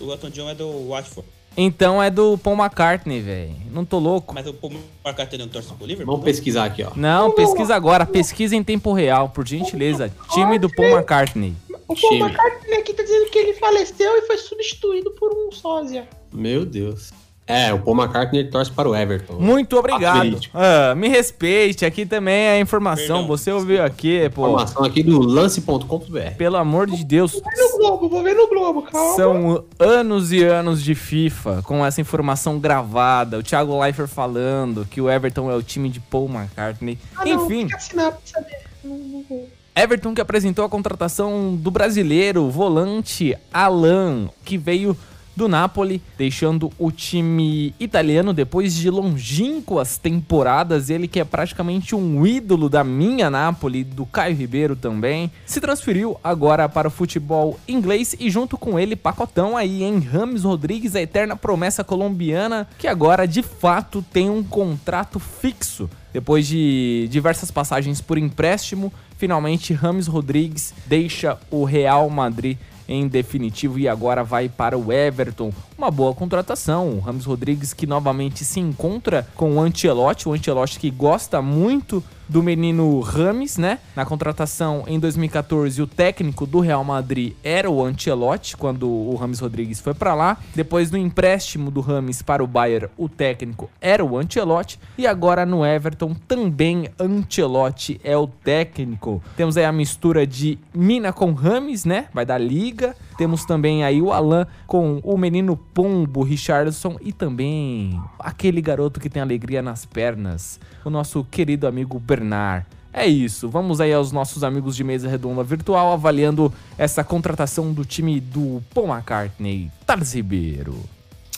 O 0.00 0.12
Elton 0.12 0.30
John 0.30 0.48
é 0.48 0.54
do 0.54 0.88
Watford. 0.88 1.28
Então 1.60 2.00
é 2.00 2.08
do 2.08 2.38
Paul 2.38 2.56
McCartney, 2.56 3.20
velho. 3.20 3.52
Não 3.72 3.84
tô 3.84 3.98
louco. 3.98 4.32
Mas 4.32 4.46
o 4.46 4.54
Paul 4.54 4.74
McCartney 5.04 5.40
não 5.40 5.48
torce 5.48 5.72
pro 5.74 5.84
Liverpool? 5.84 6.14
Vamos 6.14 6.24
pesquisar 6.24 6.66
aqui, 6.66 6.84
ó. 6.84 6.92
Não, 6.94 7.32
pesquisa 7.32 7.74
agora. 7.74 8.06
Pesquisa 8.06 8.54
em 8.54 8.62
tempo 8.62 8.92
real, 8.92 9.30
por 9.30 9.44
gentileza. 9.44 10.08
Time 10.30 10.56
do 10.56 10.72
Paul 10.72 10.90
McCartney. 10.90 11.56
O 11.88 11.96
Paul 11.96 11.96
Time. 11.96 12.20
McCartney 12.20 12.78
aqui 12.78 12.94
tá 12.94 13.02
dizendo 13.02 13.28
que 13.30 13.38
ele 13.38 13.54
faleceu 13.54 14.18
e 14.18 14.22
foi 14.22 14.38
substituído 14.38 15.10
por 15.10 15.32
um 15.32 15.50
sósia. 15.50 16.08
Meu 16.32 16.64
Deus. 16.64 17.10
É, 17.48 17.72
o 17.72 17.78
Paul 17.78 17.96
McCartney 17.96 18.44
torce 18.44 18.70
para 18.70 18.86
o 18.86 18.94
Everton. 18.94 19.38
Muito 19.40 19.74
obrigado. 19.78 20.38
Ah, 20.52 20.94
me 20.94 21.08
respeite, 21.08 21.86
aqui 21.86 22.04
também 22.04 22.34
é 22.34 22.50
a 22.52 22.60
informação. 22.60 23.20
Perdão. 23.20 23.26
Você 23.26 23.50
ouviu 23.50 23.82
aqui, 23.82 24.28
pô. 24.34 24.42
Informação 24.42 24.84
aqui 24.84 25.02
do 25.02 25.18
lance.com.br. 25.18 26.36
Pelo 26.36 26.56
amor 26.58 26.86
de 26.86 27.02
Deus. 27.02 27.32
Vou 27.32 27.42
ver 27.42 27.56
no 27.56 27.78
Globo, 27.78 28.08
vou 28.10 28.22
ver 28.22 28.34
no 28.34 28.48
Globo, 28.48 28.82
calma. 28.82 29.16
São 29.16 29.64
anos 29.78 30.30
e 30.30 30.44
anos 30.44 30.82
de 30.82 30.94
FIFA 30.94 31.62
com 31.62 31.84
essa 31.84 32.02
informação 32.02 32.58
gravada. 32.58 33.38
O 33.38 33.42
Thiago 33.42 33.80
Leifert 33.80 34.08
falando 34.08 34.84
que 34.84 35.00
o 35.00 35.08
Everton 35.08 35.50
é 35.50 35.54
o 35.54 35.62
time 35.62 35.88
de 35.88 36.00
Paul 36.00 36.28
McCartney. 36.28 36.98
Ah, 37.16 37.26
Enfim, 37.26 37.60
tem 37.60 37.68
que 37.68 37.74
assinar 37.76 38.10
pra 38.12 38.20
saber. 38.24 38.58
Não, 38.84 38.96
não 38.96 39.24
vou. 39.26 39.48
Everton 39.74 40.12
que 40.12 40.20
apresentou 40.20 40.64
a 40.64 40.68
contratação 40.68 41.54
do 41.54 41.70
brasileiro 41.70 42.50
volante 42.50 43.38
Alan, 43.54 44.28
que 44.44 44.58
veio 44.58 44.96
do 45.38 45.48
Napoli, 45.48 46.02
deixando 46.18 46.70
o 46.76 46.90
time 46.90 47.72
italiano 47.78 48.34
depois 48.34 48.74
de 48.74 48.90
longínquas 48.90 49.96
temporadas. 49.96 50.90
Ele 50.90 51.06
que 51.06 51.20
é 51.20 51.24
praticamente 51.24 51.94
um 51.94 52.26
ídolo 52.26 52.68
da 52.68 52.82
minha 52.82 53.30
Napoli, 53.30 53.84
do 53.84 54.04
Caio 54.04 54.36
Ribeiro 54.36 54.74
também, 54.74 55.30
se 55.46 55.60
transferiu 55.60 56.18
agora 56.22 56.68
para 56.68 56.88
o 56.88 56.90
futebol 56.90 57.58
inglês 57.68 58.16
e 58.18 58.28
junto 58.28 58.58
com 58.58 58.78
ele 58.78 58.96
pacotão 58.96 59.56
aí 59.56 59.84
em 59.84 60.00
Rames 60.00 60.42
Rodrigues, 60.42 60.96
a 60.96 61.00
eterna 61.00 61.36
promessa 61.36 61.84
colombiana, 61.84 62.68
que 62.76 62.88
agora 62.88 63.26
de 63.26 63.42
fato 63.42 64.04
tem 64.12 64.28
um 64.28 64.42
contrato 64.42 65.20
fixo. 65.20 65.88
Depois 66.12 66.48
de 66.48 67.06
diversas 67.10 67.50
passagens 67.50 68.00
por 68.00 68.18
empréstimo, 68.18 68.92
finalmente 69.16 69.72
Rames 69.72 70.08
Rodrigues 70.08 70.74
deixa 70.86 71.38
o 71.48 71.64
Real 71.64 72.10
Madrid 72.10 72.58
em 72.88 73.06
definitivo 73.06 73.78
e 73.78 73.86
agora 73.86 74.24
vai 74.24 74.48
para 74.48 74.78
o 74.78 74.92
Everton. 74.92 75.52
Uma 75.78 75.92
boa 75.92 76.12
contratação. 76.12 76.90
O 76.90 76.98
Ramos 76.98 77.24
Rodrigues 77.24 77.72
que 77.72 77.86
novamente 77.86 78.44
se 78.44 78.58
encontra 78.58 79.28
com 79.36 79.54
o 79.54 79.60
Ancelotti, 79.60 80.28
o 80.28 80.32
Ancelotti 80.32 80.76
que 80.76 80.90
gosta 80.90 81.40
muito 81.40 82.02
do 82.28 82.42
menino 82.42 83.00
Rames, 83.00 83.56
né? 83.56 83.78
Na 83.96 84.04
contratação 84.04 84.84
em 84.86 84.98
2014, 84.98 85.80
o 85.80 85.86
técnico 85.86 86.46
do 86.46 86.60
Real 86.60 86.84
Madrid 86.84 87.34
era 87.42 87.70
o 87.70 87.82
Ancelotti, 87.82 88.56
quando 88.56 88.88
o 88.88 89.14
Rames 89.14 89.40
Rodrigues 89.40 89.80
foi 89.80 89.94
para 89.94 90.14
lá. 90.14 90.36
Depois 90.54 90.90
do 90.90 90.98
empréstimo 90.98 91.70
do 91.70 91.80
Rames 91.80 92.22
para 92.22 92.42
o 92.42 92.46
Bayern, 92.46 92.88
o 92.96 93.08
técnico 93.08 93.70
era 93.80 94.04
o 94.04 94.18
Ancelotti. 94.18 94.78
E 94.98 95.06
agora 95.06 95.46
no 95.46 95.64
Everton, 95.64 96.14
também 96.26 96.90
Ancelotti 96.98 98.00
é 98.04 98.16
o 98.16 98.26
técnico. 98.26 99.22
Temos 99.36 99.56
aí 99.56 99.64
a 99.64 99.72
mistura 99.72 100.26
de 100.26 100.58
Mina 100.74 101.12
com 101.12 101.32
Rames, 101.32 101.84
né? 101.84 102.08
Vai 102.12 102.26
dar 102.26 102.38
liga. 102.38 102.94
Temos 103.18 103.44
também 103.44 103.82
aí 103.82 104.00
o 104.00 104.12
Alan 104.12 104.46
com 104.64 105.00
o 105.02 105.18
menino 105.18 105.56
Pombo, 105.74 106.22
Richardson 106.22 106.96
e 107.00 107.12
também 107.12 108.00
aquele 108.16 108.62
garoto 108.62 109.00
que 109.00 109.10
tem 109.10 109.20
alegria 109.20 109.60
nas 109.60 109.84
pernas, 109.84 110.60
o 110.84 110.88
nosso 110.88 111.24
querido 111.24 111.66
amigo 111.66 111.98
Bernard. 111.98 112.64
É 112.92 113.08
isso, 113.08 113.48
vamos 113.48 113.80
aí 113.80 113.92
aos 113.92 114.12
nossos 114.12 114.44
amigos 114.44 114.76
de 114.76 114.84
mesa 114.84 115.08
redonda 115.08 115.42
virtual 115.42 115.92
avaliando 115.92 116.52
essa 116.78 117.02
contratação 117.02 117.72
do 117.72 117.84
time 117.84 118.20
do 118.20 118.62
Paul 118.72 118.86
McCartney, 118.86 119.68
Thales 119.84 120.14
Ribeiro. 120.14 120.76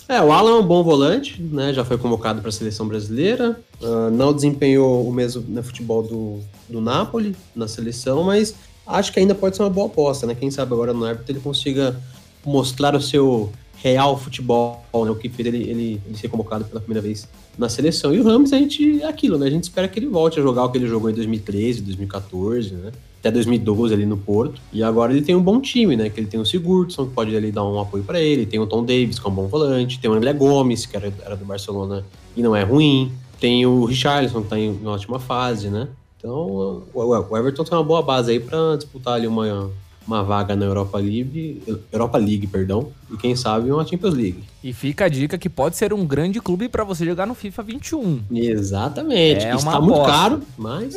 É, 0.07 0.21
o 0.21 0.33
Alan 0.33 0.51
é 0.51 0.55
um 0.61 0.67
bom 0.67 0.83
volante, 0.83 1.41
né? 1.41 1.73
Já 1.73 1.85
foi 1.85 1.97
convocado 1.97 2.41
para 2.41 2.51
a 2.51 2.53
seleção 2.53 2.87
brasileira. 2.87 3.59
ah, 3.83 4.11
não 4.11 4.35
desempenhou 4.35 5.09
o 5.09 5.13
mesmo 5.13 5.43
né, 5.49 5.63
futebol 5.63 6.03
do, 6.03 6.41
do 6.69 6.81
Napoli 6.81 7.35
na 7.55 7.69
seleção, 7.69 8.25
mas 8.25 8.55
acho 8.99 9.13
que 9.13 9.21
ainda 9.21 9.35
pode 9.35 9.57
ser 9.57 9.63
uma 9.63 9.71
boa 9.71 9.87
aposta, 9.87 10.27
né? 10.27 10.35
Quem 10.35 10.51
sabe 10.51 10.73
agora 10.73 10.93
no 10.93 11.07
Everton 11.07 11.33
ele 11.33 11.41
consiga 11.41 12.01
mostrar 12.45 12.95
o 12.95 13.01
seu 13.01 13.51
real 13.83 14.19
futebol, 14.19 14.83
né? 14.93 15.11
O 15.11 15.15
que 15.15 15.29
fez 15.29 15.49
ele, 15.49 15.59
ele, 15.59 16.03
ele 16.07 16.17
ser 16.17 16.29
convocado 16.29 16.65
pela 16.65 16.81
primeira 16.81 17.01
vez 17.01 17.27
na 17.57 17.69
seleção. 17.69 18.15
E 18.15 18.21
o 18.21 18.25
Ramos, 18.25 18.53
a 18.53 18.59
gente, 18.59 19.03
é 19.03 19.07
aquilo, 19.07 19.39
né? 19.39 19.47
A 19.47 19.51
gente 19.51 19.65
espera 19.65 19.89
que 19.89 19.99
ele 19.99 20.07
volte 20.07 20.39
a 20.39 20.43
jogar 20.43 20.65
o 20.65 20.71
que 20.71 20.79
ele 20.79 20.87
jogou 20.87 21.11
em 21.11 21.15
2013, 21.15 21.83
2014, 21.83 22.75
né? 22.75 22.93
Até 23.19 23.31
2012 23.31 23.93
ali 23.93 24.07
no 24.07 24.17
Porto. 24.17 24.61
E 24.73 24.83
agora 24.83 25.13
ele 25.13 25.23
tem 25.23 25.35
um 25.35 25.43
bom 25.43 25.61
time, 25.61 25.97
né? 25.97 26.09
Que 26.09 26.21
ele 26.21 26.27
tem 26.27 26.41
o 26.41 26.47
Sigurdsson, 26.47 27.07
que 27.07 27.13
pode 27.13 27.35
ali 27.35 27.51
dar 27.51 27.65
um 27.65 27.79
apoio 27.79 28.05
para 28.05 28.21
ele. 28.21 28.47
Tem 28.47 28.59
o 28.59 28.67
Tom 28.67 28.85
Davis, 28.85 29.19
que 29.19 29.27
é 29.27 29.31
um 29.31 29.35
bom 29.35 29.47
volante. 29.47 29.99
Tem 29.99 30.11
o 30.11 30.15
André 30.15 30.33
Gomes, 30.33 30.87
que 30.87 30.97
era, 30.97 31.13
era 31.25 31.37
do 31.37 31.45
Barcelona 31.45 32.05
e 32.37 32.43
não 32.43 32.55
é 32.55 32.63
ruim. 32.63 33.13
Tem 33.39 33.65
o 33.65 33.85
Richarlison, 33.85 34.43
que 34.43 34.49
tá 34.49 34.59
em 34.59 34.71
uma 34.71 34.93
ótima 34.93 35.19
fase, 35.19 35.69
né? 35.69 35.89
Então, 36.21 36.85
o, 36.93 37.37
Everton 37.37 37.65
tem 37.65 37.77
uma 37.79 37.83
boa 37.83 38.03
base 38.03 38.31
aí 38.31 38.39
para 38.39 38.77
disputar 38.77 39.15
ali 39.15 39.27
uma, 39.27 39.71
uma 40.07 40.23
vaga 40.23 40.55
na 40.55 40.67
Europa 40.67 40.99
League, 40.99 41.63
Europa 41.91 42.19
League, 42.19 42.47
perdão, 42.47 42.93
e 43.11 43.17
quem 43.17 43.35
sabe 43.35 43.73
uma 43.73 43.87
Champions 43.87 44.13
League. 44.13 44.45
E 44.63 44.71
fica 44.75 45.07
a 45.07 45.09
dica 45.09 45.39
que 45.39 45.49
pode 45.49 45.79
ser 45.79 45.95
um 45.95 46.05
grande 46.05 46.39
clube 46.39 46.69
para 46.69 46.85
você 46.85 47.07
jogar 47.07 47.27
no 47.27 47.35
FIFA 47.35 47.63
21. 47.63 48.21
Exatamente. 48.31 49.47
É 49.47 49.55
Está 49.55 49.81
muito 49.81 50.03
caro, 50.05 50.43
mas 50.59 50.95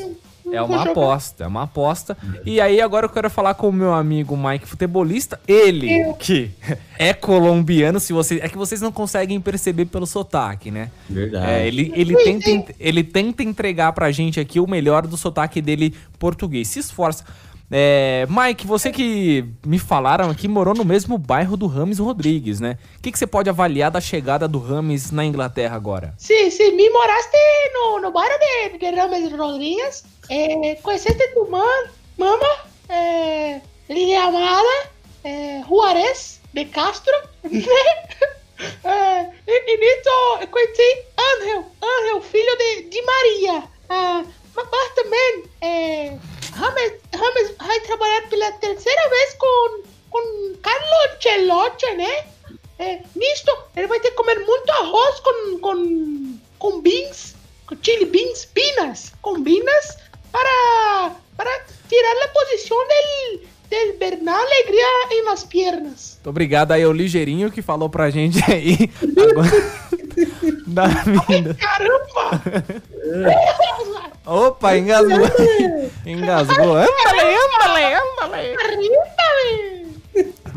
É 0.54 0.62
uma 0.62 0.84
aposta, 0.84 1.44
é 1.44 1.48
uma 1.48 1.64
aposta. 1.64 2.18
E 2.46 2.62
aí 2.62 2.80
agora 2.80 3.06
eu 3.06 3.10
quero 3.10 3.30
falar 3.30 3.54
com 3.56 3.70
o 3.70 3.74
meu 3.74 3.94
amigo 3.94 4.38
Mike 4.38 4.68
futebolista, 4.68 5.40
ele 5.48 6.14
que 6.20 6.52
é 6.98 7.14
colombiano, 7.14 8.00
se 8.00 8.14
você 8.14 8.40
é 8.42 8.48
que 8.48 8.58
vocês 8.58 8.82
não 8.82 8.92
conseguem 8.92 9.40
perceber 9.42 9.86
pelo 9.86 10.06
sotaque, 10.06 10.70
né? 10.70 10.92
verdade. 11.10 11.52
É, 11.52 11.68
ele, 11.68 11.92
ele, 11.96 12.16
tenta, 12.16 12.76
ele 12.80 13.04
tenta 13.04 13.44
entregar 13.44 13.92
pra 13.94 14.12
gente 14.12 14.40
aqui 14.40 14.60
o 14.60 14.68
melhor 14.68 15.08
do 15.08 15.18
sotaque 15.18 15.62
dele 15.62 15.94
português. 16.20 16.68
Se 16.68 16.80
esforça. 16.80 17.24
É, 17.72 18.28
Mike, 18.30 18.68
você 18.68 18.92
que 18.92 19.46
me 19.66 19.80
falaram 19.80 20.30
aqui 20.30 20.48
morou 20.48 20.76
no 20.76 20.86
mesmo 20.86 21.18
bairro 21.18 21.58
do 21.58 21.66
Rames 21.68 22.00
Rodrigues, 22.00 22.60
né? 22.60 22.78
O 22.98 23.02
que, 23.02 23.12
que 23.12 23.18
você 23.18 23.26
pode 23.26 23.50
avaliar 23.50 23.90
da 23.90 24.00
chegada 24.00 24.48
do 24.48 24.60
Rames 24.60 25.12
na 25.12 25.26
Inglaterra 25.26 25.76
agora? 25.76 26.14
Sí, 26.18 26.52
sí, 26.52 26.72
me 26.72 26.90
moraste 26.90 27.38
no, 27.74 28.00
no 28.00 28.12
bairro 28.12 28.38
de, 28.40 28.78
de 28.78 28.92
Rames 28.92 29.32
Rodríguez. 29.32 30.04
Eh, 30.30 30.78
conheceste 30.84 31.28
tu 31.34 31.48
mam, 31.50 31.88
mama, 32.18 32.58
eh, 32.90 33.60
llamada 33.90 34.90
eh, 35.24 35.64
Juarez 35.68 36.42
de 36.54 36.66
Castro. 36.66 37.14
eh, 38.84 39.32
e, 39.48 39.74
e 39.74 39.78
nisso 39.78 40.48
conheci 40.52 41.06
Ángel, 41.18 42.22
filho 42.22 42.58
de, 42.58 42.90
de 42.90 43.02
Maria. 43.02 43.64
Ah, 43.90 44.24
mas, 44.56 44.90
também, 44.96 45.44
eh, 45.62 46.18
Rames, 46.56 46.94
Rames 47.14 47.56
vai 47.58 47.80
trabalhar 47.82 48.30
pela 48.30 48.52
terceira 48.54 49.10
vez 49.10 49.34
com, 49.34 49.84
com 50.10 50.54
Carlo 50.62 51.16
Ancelotti, 51.16 51.92
né? 51.96 52.26
É, 52.80 53.00
nisto, 53.16 53.52
ele 53.76 53.88
vai 53.88 54.00
ter 54.00 54.10
que 54.12 54.16
comer 54.16 54.40
muito 54.40 54.70
arroz 54.72 55.20
com, 55.20 55.60
com, 55.60 56.40
com 56.60 56.82
beans, 56.82 57.36
com 57.68 57.76
chili 57.82 58.06
beans, 58.06 58.46
pinas, 58.46 59.14
com 59.22 59.42
binas, 59.42 59.98
para, 60.32 61.16
para 61.38 61.66
tirar 61.88 62.24
a 62.24 62.28
posição 62.30 62.78
del, 62.88 63.42
del 63.70 63.98
Bernal 63.98 64.42
Alegria 64.42 64.86
em 65.12 65.24
las 65.24 65.44
piernas. 65.44 66.14
Muito 66.16 66.30
obrigado 66.30 66.72
aí 66.72 66.84
ao 66.84 66.92
Ligeirinho 66.92 67.52
que 67.52 67.62
falou 67.62 67.90
pra 67.90 68.10
gente 68.10 68.40
aí. 68.52 68.90
Agora, 69.02 69.50
da 70.68 70.88
vida. 70.88 71.56
Caramba! 71.56 72.42
Opa, 74.26 74.78
engasgou. 74.78 75.28
engasgou. 76.06 76.78
Âmbale, 76.78 77.36
âmbale, 77.36 77.96
âmbale. 77.96 78.56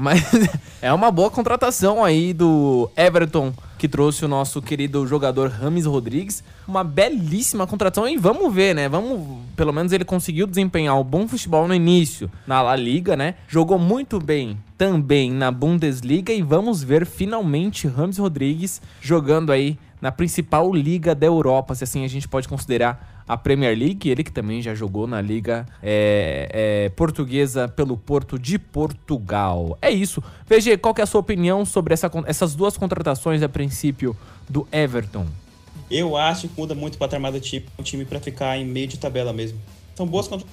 Mas 0.06 0.22
é 0.80 0.92
uma 0.92 1.10
boa 1.10 1.28
contratação 1.32 2.04
aí 2.04 2.32
do 2.32 2.88
Everton, 2.96 3.52
que 3.76 3.88
trouxe 3.88 4.24
o 4.24 4.28
nosso 4.28 4.62
querido 4.62 5.04
jogador 5.04 5.50
Rames 5.50 5.84
Rodrigues. 5.84 6.44
Uma 6.68 6.84
belíssima 6.84 7.66
contratação 7.66 8.08
e 8.08 8.16
vamos 8.16 8.54
ver, 8.54 8.72
né? 8.72 8.88
Vamos, 8.88 9.42
pelo 9.56 9.72
menos 9.72 9.90
ele 9.90 10.04
conseguiu 10.04 10.46
desempenhar 10.46 10.96
um 10.96 11.02
bom 11.02 11.26
futebol 11.26 11.66
no 11.66 11.74
início 11.74 12.30
na 12.46 12.62
La 12.62 12.76
Liga, 12.76 13.16
né? 13.16 13.34
Jogou 13.48 13.80
muito 13.80 14.20
bem 14.20 14.56
também 14.78 15.32
na 15.32 15.50
Bundesliga 15.50 16.32
e 16.32 16.40
vamos 16.40 16.84
ver 16.84 17.04
finalmente 17.04 17.88
Rames 17.88 18.18
Rodrigues 18.18 18.80
jogando 19.00 19.50
aí 19.50 19.76
na 20.00 20.12
principal 20.12 20.72
liga 20.72 21.16
da 21.16 21.26
Europa, 21.26 21.74
se 21.74 21.82
assim 21.82 22.04
a 22.04 22.08
gente 22.08 22.28
pode 22.28 22.46
considerar 22.46 23.15
a 23.28 23.36
Premier 23.36 23.76
League, 23.76 24.08
ele 24.08 24.22
que 24.22 24.30
também 24.32 24.62
já 24.62 24.74
jogou 24.74 25.06
na 25.06 25.20
liga 25.20 25.66
é, 25.82 26.84
é, 26.86 26.88
portuguesa 26.90 27.66
pelo 27.68 27.96
Porto 27.96 28.38
de 28.38 28.58
Portugal. 28.58 29.76
É 29.82 29.90
isso. 29.90 30.22
VG, 30.48 30.76
qual 30.78 30.94
que 30.94 31.00
é 31.00 31.04
a 31.04 31.06
sua 31.06 31.20
opinião 31.20 31.64
sobre 31.64 31.92
essa 31.94 32.10
essas 32.26 32.54
duas 32.54 32.76
contratações 32.76 33.42
a 33.42 33.48
princípio 33.48 34.16
do 34.48 34.66
Everton? 34.70 35.26
Eu 35.90 36.16
acho 36.16 36.48
que 36.48 36.60
muda 36.60 36.74
muito 36.74 36.94
o 36.96 36.98
patamar 36.98 37.32
do 37.32 37.40
time, 37.40 37.66
um 37.78 37.82
time 37.82 38.04
pra 38.04 38.20
ficar 38.20 38.56
em 38.58 38.64
meio 38.64 38.86
de 38.88 38.98
tabela 38.98 39.32
mesmo. 39.32 39.58
São 39.94 40.06
boas 40.06 40.26
contra... 40.28 40.46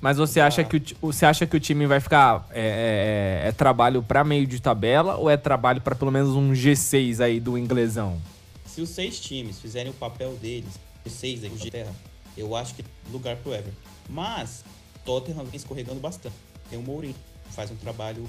Mas 0.00 0.18
você 0.18 0.38
acha, 0.38 0.62
que 0.62 0.76
o, 1.00 1.10
você 1.10 1.24
acha 1.24 1.46
que 1.46 1.56
o 1.56 1.60
time 1.60 1.86
vai 1.86 1.98
ficar. 1.98 2.46
É, 2.50 3.42
é- 3.44 3.48
é 3.48 3.52
trabalho 3.52 4.02
pra 4.02 4.22
meio 4.22 4.46
de 4.46 4.60
tabela 4.60 5.16
ou 5.16 5.30
é 5.30 5.36
trabalho 5.38 5.80
pra 5.80 5.94
pelo 5.94 6.10
menos 6.10 6.30
um 6.36 6.52
G6 6.52 7.20
aí 7.20 7.40
do 7.40 7.56
inglesão? 7.56 8.20
Se 8.66 8.82
os 8.82 8.90
seis 8.90 9.18
times 9.18 9.58
fizerem 9.58 9.90
o 9.90 9.94
papel 9.94 10.34
deles, 10.34 10.78
os 11.06 11.12
seis 11.12 11.42
aí, 11.42 11.50
o 11.50 11.56
de 11.56 11.70
terra, 11.70 11.90
eu 12.36 12.54
acho 12.56 12.74
que 12.74 12.84
lugar 13.10 13.36
pro 13.36 13.52
Everton. 13.54 13.78
Mas 14.08 14.64
Tottenham 15.04 15.44
vem 15.44 15.56
escorregando 15.56 16.00
bastante. 16.00 16.34
Tem 16.68 16.78
o 16.78 16.82
Mourinho, 16.82 17.14
faz 17.50 17.70
um 17.70 17.76
trabalho 17.76 18.28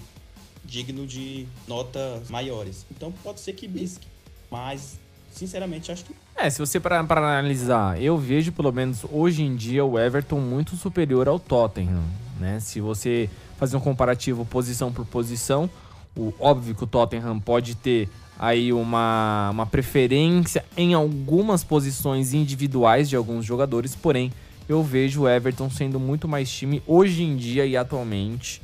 digno 0.63 1.05
de 1.05 1.47
notas 1.67 2.29
maiores. 2.29 2.85
Então 2.91 3.12
pode 3.12 3.39
ser 3.39 3.53
que 3.53 3.67
bisque. 3.67 4.07
Mas, 4.50 5.00
sinceramente, 5.31 5.91
acho 5.91 6.05
que 6.05 6.15
É, 6.35 6.50
se 6.50 6.59
você 6.59 6.79
para 6.79 7.03
para 7.03 7.21
analisar, 7.21 8.01
eu 8.01 8.17
vejo 8.17 8.51
pelo 8.51 8.71
menos 8.71 9.05
hoje 9.12 9.43
em 9.43 9.55
dia 9.55 9.83
o 9.85 9.97
Everton 9.97 10.39
muito 10.39 10.75
superior 10.75 11.27
ao 11.27 11.39
Tottenham, 11.39 12.03
né? 12.39 12.59
Se 12.59 12.79
você 12.79 13.29
fazer 13.57 13.77
um 13.77 13.79
comparativo 13.79 14.45
posição 14.45 14.91
por 14.91 15.05
posição, 15.05 15.69
o 16.15 16.33
óbvio 16.39 16.75
que 16.75 16.83
o 16.83 16.88
Tottenham 16.88 17.39
pode 17.39 17.75
ter 17.75 18.09
aí 18.38 18.74
uma, 18.74 19.50
uma 19.51 19.65
preferência 19.65 20.63
em 20.75 20.94
algumas 20.94 21.63
posições 21.63 22.34
individuais 22.34 23.10
de 23.10 23.15
alguns 23.15 23.46
jogadores, 23.46 23.96
porém 23.96 24.32
eu 24.68 24.84
vejo 24.84 25.22
o 25.22 25.30
Everton 25.30 25.70
sendo 25.70 26.00
muito 26.00 26.27
mais 26.27 26.50
time 26.51 26.82
hoje 26.88 27.24
em 27.24 27.36
dia 27.36 27.65
e 27.65 27.77
atualmente. 27.77 28.62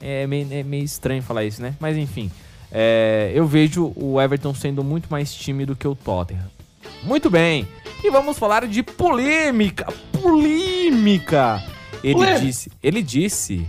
É 0.00 0.26
meio, 0.26 0.46
é 0.50 0.62
meio 0.62 0.84
estranho 0.84 1.22
falar 1.22 1.44
isso, 1.44 1.62
né? 1.62 1.74
Mas 1.80 1.96
enfim, 1.96 2.30
é, 2.70 3.30
eu 3.34 3.46
vejo 3.46 3.92
o 3.96 4.20
Everton 4.20 4.52
sendo 4.54 4.82
muito 4.84 5.06
mais 5.08 5.32
time 5.32 5.64
do 5.64 5.74
que 5.76 5.86
o 5.86 5.94
Tottenham. 5.94 6.50
Muito 7.02 7.30
bem. 7.30 7.66
E 8.02 8.10
vamos 8.10 8.38
falar 8.38 8.66
de 8.66 8.82
polêmica. 8.82 9.86
Polêmica. 10.20 11.62
Ele 12.02 12.18
Ué. 12.18 12.38
disse, 12.38 12.70
ele 12.82 13.02
disse, 13.02 13.66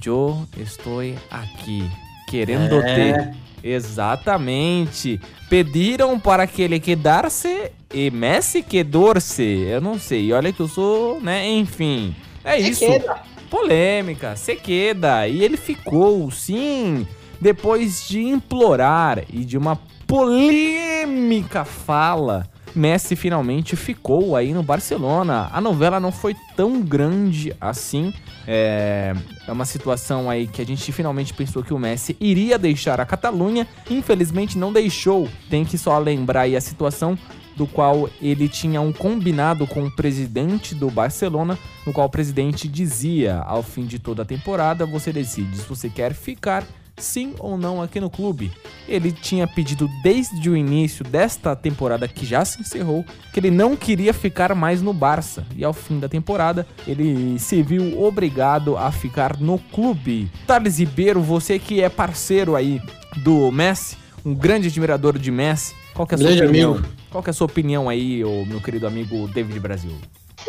Joe, 0.00 0.36
estou 0.56 1.00
aqui 1.30 1.90
querendo 2.30 2.76
É. 2.76 2.94
ter 2.94 3.36
exatamente. 3.64 5.20
Pediram 5.48 6.20
para 6.20 6.46
que 6.46 6.60
ele 6.62 6.78
quedarse 6.78 7.72
e 7.92 8.10
Messi 8.10 8.62
quedou-se. 8.62 9.42
Eu 9.42 9.80
não 9.80 9.98
sei. 9.98 10.32
Olha 10.32 10.52
que 10.52 10.60
eu 10.60 10.68
sou, 10.68 11.20
né? 11.20 11.48
Enfim. 11.48 12.14
É 12.44 12.58
isso. 12.58 12.86
queda. 12.86 13.22
Polêmica, 13.48 14.36
se 14.36 14.56
queda. 14.56 15.26
E 15.26 15.42
ele 15.42 15.56
ficou, 15.56 16.30
sim, 16.30 17.06
depois 17.40 18.06
de 18.06 18.20
implorar 18.20 19.24
e 19.32 19.44
de 19.44 19.56
uma 19.56 19.76
polêmica 20.06 21.64
fala. 21.64 22.46
Messi 22.74 23.14
finalmente 23.14 23.76
ficou 23.76 24.34
aí 24.34 24.52
no 24.52 24.62
Barcelona. 24.62 25.48
A 25.52 25.60
novela 25.60 26.00
não 26.00 26.10
foi 26.10 26.34
tão 26.56 26.80
grande 26.80 27.54
assim. 27.60 28.12
É, 28.46 29.14
é 29.46 29.52
uma 29.52 29.64
situação 29.64 30.28
aí 30.28 30.46
que 30.46 30.60
a 30.60 30.66
gente 30.66 30.90
finalmente 30.92 31.32
pensou 31.32 31.62
que 31.62 31.72
o 31.72 31.78
Messi 31.78 32.16
iria 32.20 32.58
deixar 32.58 33.00
a 33.00 33.06
Catalunha. 33.06 33.66
Infelizmente 33.88 34.58
não 34.58 34.72
deixou. 34.72 35.28
Tem 35.48 35.64
que 35.64 35.78
só 35.78 35.98
lembrar 35.98 36.42
aí 36.42 36.56
a 36.56 36.60
situação 36.60 37.16
do 37.56 37.66
qual 37.66 38.10
ele 38.20 38.48
tinha 38.48 38.80
um 38.80 38.92
combinado 38.92 39.66
com 39.66 39.84
o 39.84 39.90
presidente 39.90 40.74
do 40.74 40.90
Barcelona, 40.90 41.56
no 41.86 41.92
qual 41.92 42.08
o 42.08 42.10
presidente 42.10 42.66
dizia, 42.66 43.38
ao 43.38 43.62
fim 43.62 43.86
de 43.86 44.00
toda 44.00 44.22
a 44.22 44.26
temporada, 44.26 44.84
você 44.84 45.12
decide 45.12 45.56
se 45.58 45.68
você 45.68 45.88
quer 45.88 46.14
ficar 46.14 46.66
sim 46.96 47.34
ou 47.38 47.56
não 47.58 47.82
aqui 47.82 48.00
no 48.00 48.08
clube. 48.10 48.52
Ele 48.88 49.10
tinha 49.10 49.46
pedido 49.46 49.88
desde 50.02 50.48
o 50.50 50.56
início 50.56 51.04
desta 51.04 51.54
temporada 51.56 52.06
que 52.06 52.24
já 52.26 52.44
se 52.44 52.60
encerrou 52.60 53.04
que 53.32 53.40
ele 53.40 53.50
não 53.50 53.76
queria 53.76 54.12
ficar 54.12 54.54
mais 54.54 54.80
no 54.82 54.92
Barça 54.92 55.44
e 55.56 55.64
ao 55.64 55.72
fim 55.72 55.98
da 55.98 56.08
temporada 56.08 56.66
ele 56.86 57.38
se 57.38 57.62
viu 57.62 58.02
obrigado 58.02 58.76
a 58.76 58.92
ficar 58.92 59.38
no 59.38 59.58
clube. 59.58 60.30
Thales 60.46 60.78
Ribeiro, 60.78 61.20
você 61.22 61.58
que 61.58 61.80
é 61.82 61.88
parceiro 61.88 62.54
aí 62.54 62.80
do 63.22 63.50
Messi, 63.50 63.96
um 64.24 64.34
grande 64.34 64.68
admirador 64.68 65.18
de 65.18 65.30
Messi, 65.30 65.74
qual 65.94 66.06
que 66.06 66.14
é 66.14 66.16
a 66.16 66.18
sua 66.18 66.26
Grande 66.28 66.44
opinião? 66.44 66.72
amigo. 66.72 66.88
Qual 67.10 67.22
que 67.22 67.30
é 67.30 67.32
a 67.32 67.34
sua 67.34 67.44
opinião 67.46 67.88
aí, 67.88 68.24
ô, 68.24 68.44
meu 68.44 68.60
querido 68.60 68.86
amigo 68.86 69.28
David 69.28 69.60
Brasil? 69.60 69.92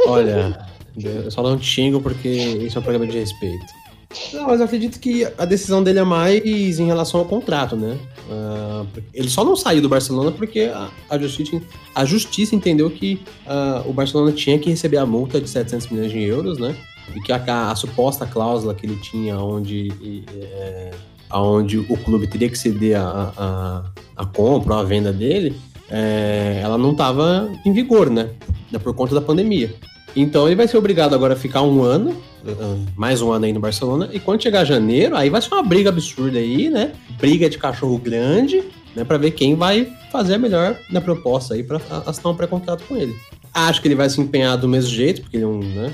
Olha, 0.07 0.59
eu 0.97 1.29
só 1.29 1.43
não 1.43 1.61
xingo 1.61 2.01
porque 2.01 2.27
esse 2.27 2.75
é 2.75 2.79
um 2.79 2.83
programa 2.83 3.05
de 3.05 3.19
respeito. 3.19 3.65
Não, 4.33 4.47
mas 4.47 4.59
eu 4.59 4.65
acredito 4.65 4.99
que 4.99 5.25
a 5.37 5.45
decisão 5.45 5.83
dele 5.83 5.99
é 5.99 6.03
mais 6.03 6.79
em 6.79 6.85
relação 6.85 7.19
ao 7.19 7.25
contrato, 7.25 7.75
né? 7.75 7.97
Ah, 8.29 8.85
ele 9.13 9.29
só 9.29 9.43
não 9.43 9.55
saiu 9.55 9.81
do 9.81 9.89
Barcelona 9.89 10.31
porque 10.31 10.61
a, 10.61 10.89
a 11.09 11.17
justiça, 11.17 11.61
a 11.93 12.05
justiça 12.05 12.55
entendeu 12.55 12.89
que 12.89 13.21
ah, 13.45 13.83
o 13.85 13.93
Barcelona 13.93 14.31
tinha 14.31 14.57
que 14.57 14.69
receber 14.69 14.97
a 14.97 15.05
multa 15.05 15.39
de 15.39 15.49
700 15.49 15.87
milhões 15.89 16.11
de 16.11 16.21
euros, 16.21 16.57
né? 16.57 16.75
E 17.15 17.21
que 17.21 17.31
a, 17.31 17.71
a 17.71 17.75
suposta 17.75 18.25
cláusula 18.25 18.73
que 18.73 18.85
ele 18.85 18.95
tinha 18.97 19.37
onde, 19.37 19.89
e, 20.01 20.23
é, 20.33 20.91
onde 21.31 21.77
o 21.77 21.97
clube 21.97 22.27
teria 22.27 22.49
que 22.49 22.57
ceder 22.57 22.99
a, 22.99 23.33
a, 23.37 24.23
a 24.23 24.25
compra 24.25 24.73
ou 24.73 24.79
a 24.79 24.83
venda 24.83 25.13
dele, 25.13 25.55
é, 25.89 26.59
ela 26.63 26.77
não 26.77 26.91
estava 26.91 27.49
em 27.63 27.71
vigor, 27.71 28.09
né? 28.09 28.31
Por 28.83 28.93
conta 28.93 29.13
da 29.13 29.21
pandemia. 29.21 29.73
Então 30.15 30.47
ele 30.47 30.55
vai 30.55 30.67
ser 30.67 30.77
obrigado 30.77 31.13
agora 31.13 31.33
a 31.33 31.37
ficar 31.37 31.61
um 31.61 31.81
ano, 31.83 32.11
uh, 32.45 32.85
mais 32.95 33.21
um 33.21 33.31
ano 33.31 33.45
aí 33.45 33.51
no 33.53 33.59
Barcelona, 33.59 34.09
e 34.13 34.19
quando 34.19 34.41
chegar 34.41 34.63
janeiro, 34.63 35.15
aí 35.15 35.29
vai 35.29 35.41
ser 35.41 35.53
uma 35.53 35.63
briga 35.63 35.89
absurda 35.89 36.39
aí, 36.39 36.69
né? 36.69 36.93
Briga 37.19 37.49
de 37.49 37.57
cachorro 37.57 37.97
grande, 37.97 38.63
né? 38.95 39.03
Pra 39.03 39.17
ver 39.17 39.31
quem 39.31 39.55
vai 39.55 39.91
fazer 40.11 40.35
a 40.35 40.39
melhor 40.39 40.77
na 40.89 41.01
proposta 41.01 41.53
aí 41.53 41.63
pra 41.63 41.81
a- 41.89 42.09
assinar 42.09 42.31
um 42.33 42.35
pré-contrato 42.35 42.83
com 42.87 42.95
ele. 42.95 43.13
Acho 43.53 43.81
que 43.81 43.87
ele 43.87 43.95
vai 43.95 44.09
se 44.09 44.19
empenhar 44.21 44.57
do 44.57 44.67
mesmo 44.69 44.89
jeito, 44.91 45.21
porque 45.21 45.35
ele 45.37 45.43
é 45.43 45.47
um, 45.47 45.59
né? 45.59 45.93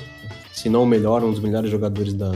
Se 0.53 0.69
não 0.69 0.83
o 0.83 0.87
melhor, 0.87 1.23
um 1.23 1.31
dos 1.31 1.39
melhores 1.39 1.71
jogadores 1.71 2.13
da, 2.13 2.31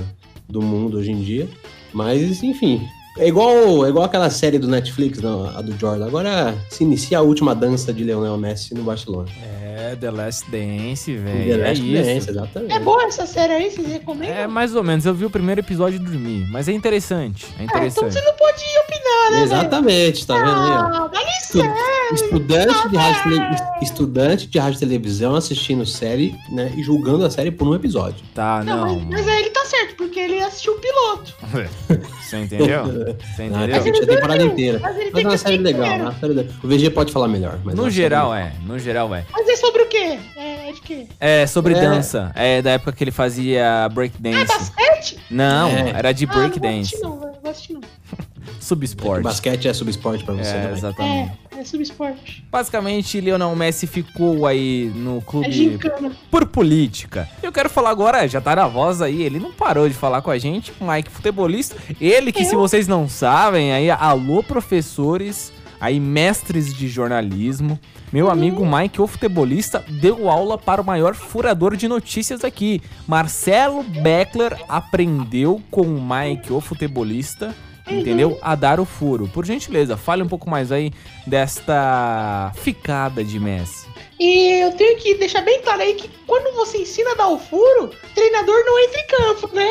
do 0.50 0.62
mundo 0.62 0.98
hoje 0.98 1.12
em 1.12 1.21
dia. 1.21 1.48
Mas, 1.93 2.41
enfim. 2.41 2.82
É 3.17 3.28
igual, 3.28 3.86
é 3.86 3.89
igual 3.89 4.04
aquela 4.06 4.30
série 4.30 4.60
do 4.60 4.67
Netflix, 4.67 5.21
não, 5.21 5.45
a 5.45 5.62
do 5.62 5.78
Jordan. 5.80 6.06
Agora 6.06 6.54
se 6.69 6.84
inicia 6.84 7.19
a 7.19 7.21
última 7.21 7.56
dança 7.56 7.93
de 7.93 8.04
Lionel 8.04 8.38
Messi 8.38 8.73
no 8.73 8.84
Barcelona. 8.84 9.30
É, 9.41 9.95
The 9.95 10.12
Last 10.12 10.49
Dance, 10.51 11.12
The 11.13 11.17
velho. 11.19 11.54
É 11.63 11.67
Last 11.69 11.84
isso. 11.93 12.04
Dance, 12.04 12.30
exatamente. 12.30 12.73
É 12.73 12.80
boa 12.80 13.04
essa 13.06 13.25
série 13.25 13.54
aí, 13.54 13.71
vocês 13.71 13.88
recomendam? 13.88 14.36
É 14.36 14.47
mais 14.47 14.75
ou 14.75 14.84
menos, 14.84 15.06
eu 15.06 15.13
vi 15.13 15.23
o 15.25 15.30
primeiro 15.30 15.62
episódio 15.62 15.95
e 15.95 15.99
dormi, 15.99 16.45
mas 16.51 16.67
é 16.67 16.73
interessante, 16.73 17.45
é 17.45 17.62
Ah, 17.62 17.63
então 17.63 17.78
interessante. 17.78 18.13
você 18.13 18.21
não 18.21 18.34
pode 18.34 18.63
opinar, 18.84 19.32
né? 19.32 19.43
Exatamente, 19.43 20.28
tá 20.28 20.36
vendo 20.38 20.49
aí? 20.49 20.69
ó? 20.71 21.06
Ah, 21.06 21.08
dá 21.13 21.19
licença. 21.23 21.73
Estudante 22.13 22.89
de, 22.89 22.97
rádio, 22.97 23.19
e 23.32 23.36
tele- 23.39 23.62
estudante 23.82 24.47
de 24.47 24.60
rádio 24.60 24.78
e 24.78 24.80
televisão 24.80 25.36
assistindo 25.36 25.86
série, 25.86 26.36
né? 26.51 26.71
E 26.78 26.84
julgando 26.84 27.25
a 27.25 27.30
série 27.30 27.49
por 27.51 27.67
um 27.67 27.73
episódio. 27.75 28.23
Tá, 28.34 28.63
Não, 28.63 28.86
não. 28.88 28.95
mas, 29.01 29.10
mas 29.10 29.28
aí 29.28 29.41
ele 29.41 29.49
tá 29.49 29.64
porque 30.15 30.19
ele 30.32 30.41
assistiu 30.41 30.73
o 30.75 30.80
piloto. 30.80 31.34
Você 32.23 32.38
entendeu? 32.38 32.86
Você 33.36 33.41
Ah, 33.41 33.45
entendeu? 33.45 33.67
que 33.67 33.89
assistir 33.89 34.04
a 34.04 34.15
temporada 34.15 34.43
inteira. 34.43 34.80
Mas 34.80 34.95
ele 34.95 35.06
Mas 35.06 35.13
tem 35.13 35.23
é 35.25 35.28
uma 35.28 35.38
série 35.38 35.58
legal, 35.58 35.97
né? 35.97 36.15
O 36.63 36.67
VG 36.69 36.89
pode 36.91 37.12
falar 37.12 37.28
melhor. 37.28 37.60
Mas 37.65 37.73
é 37.73 37.78
No 37.78 37.89
geral, 37.89 38.32
série 38.32 38.47
é. 38.47 38.54
No 38.65 38.80
geral, 38.80 39.13
é. 39.13 39.25
Mas 39.34 39.49
é 39.49 39.56
sobre 39.58 39.82
o 39.82 39.88
quê? 39.88 40.17
É 40.38 40.71
de 40.71 40.82
quê? 40.82 41.08
É 41.19 41.45
sobre 41.45 41.73
É. 41.73 41.82
dança. 41.82 42.32
É 42.34 42.62
da 42.62 42.71
época 42.71 42.93
que 42.93 43.04
ele 43.04 43.12
fazia 43.12 43.84
Ah, 43.86 43.89
breakdance. 43.89 44.47
basquete? 44.47 45.19
Não, 45.30 45.67
É. 45.69 45.89
era 45.89 46.13
de 46.13 46.23
Ah, 46.23 46.28
não 46.30 46.36
breakdance. 46.39 47.01
não, 47.01 47.34
não 47.43 47.44
vou 47.45 47.51
assistir 47.51 47.73
não. 47.73 47.81
Subesporte. 48.60 49.23
Basquete 49.23 49.67
é 49.67 49.73
subesporte 49.73 50.23
pra 50.23 50.34
você, 50.36 50.49
É, 50.51 50.53
né? 50.67 50.71
exatamente. 50.73 51.31
É, 51.55 51.60
é 51.60 51.63
subesporte. 51.63 52.43
Basicamente, 52.51 53.19
Lionel 53.19 53.55
Messi 53.55 53.88
ficou 53.88 54.45
aí 54.45 54.91
no 54.95 55.17
É 55.17 55.21
clube 55.21 55.51
gincana. 55.51 56.12
por 56.29 56.45
política. 56.45 57.27
Eu 57.41 57.51
quero 57.51 57.69
falar 57.69 57.89
agora, 57.89 58.27
já 58.27 58.39
tá 58.39 58.55
na 58.55 58.67
voz 58.67 59.01
aí, 59.01 59.21
ele 59.23 59.39
não 59.39 59.51
parou 59.51 59.88
de 59.88 59.95
falar 59.95 60.21
com 60.21 60.29
a 60.29 60.38
gente, 60.38 60.71
Mike 60.79 61.10
futebolista. 61.10 61.75
Ele 61.99 62.31
que, 62.31 62.45
se 62.45 62.55
vocês 62.55 62.88
não 62.88 63.10
sabem, 63.10 63.73
aí, 63.73 63.89
alô 63.89 64.43
professores, 64.43 65.51
aí 65.86 66.00
mestres 66.00 66.74
de 66.74 66.88
jornalismo. 66.88 67.80
Meu 68.12 68.32
amigo 68.32 68.65
Mike, 68.65 69.00
o 69.00 69.06
futebolista, 69.06 69.86
deu 70.02 70.30
aula 70.30 70.58
para 70.58 70.82
o 70.82 70.86
maior 70.86 71.13
furador 71.13 71.76
de 71.76 71.88
notícias 71.88 72.43
aqui. 72.43 72.82
Marcelo 73.08 73.84
Beckler 73.84 74.58
aprendeu 74.67 75.62
com 75.69 75.84
o 75.84 76.02
Mike, 76.02 76.52
o 76.52 76.60
futebolista, 76.60 77.54
entendeu? 77.88 78.38
A 78.41 78.56
dar 78.56 78.80
o 78.80 78.86
furo. 78.86 79.28
Por 79.28 79.45
gentileza, 79.45 79.95
fale 79.98 80.24
um 80.24 80.28
pouco 80.28 80.50
mais 80.50 80.71
aí 80.71 80.91
desta 81.26 82.52
ficada 82.56 83.24
de 83.24 83.39
Messi. 83.39 83.86
E 84.19 84.62
eu 84.62 84.71
tenho 84.71 84.98
que 84.98 85.15
deixar 85.15 85.41
bem 85.41 85.62
claro 85.62 85.82
aí 85.82 85.93
que 85.93 86.10
quando 86.26 86.56
você 86.56 86.78
ensina 86.78 87.12
a 87.12 87.15
dar 87.15 87.28
o 87.28 87.38
furo, 87.38 87.91
treinador 88.13 88.56
não 88.65 88.80
entra 88.80 89.00
em 89.02 89.08
campo, 89.08 89.50
né? 89.54 89.69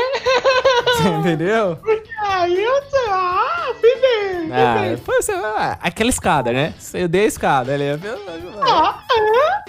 Você 0.99 1.09
entendeu? 1.09 1.79
Aí 2.21 2.63
eu 2.63 2.83
tô. 2.83 2.97
Ah, 3.11 3.73
fui 3.81 3.95
bem, 3.97 4.41
fui 4.49 4.53
Ah, 4.53 4.79
bem. 4.81 4.97
foi 4.99 5.17
assim, 5.19 5.33
ah, 5.33 5.79
aquela 5.81 6.11
escada, 6.11 6.53
né? 6.53 6.75
Eu 6.93 7.09
dei 7.09 7.25
a 7.25 7.27
escada 7.27 7.73
ali. 7.75 7.85
Ah, 8.63 9.03
é, 9.11 9.19
é. 9.51 9.65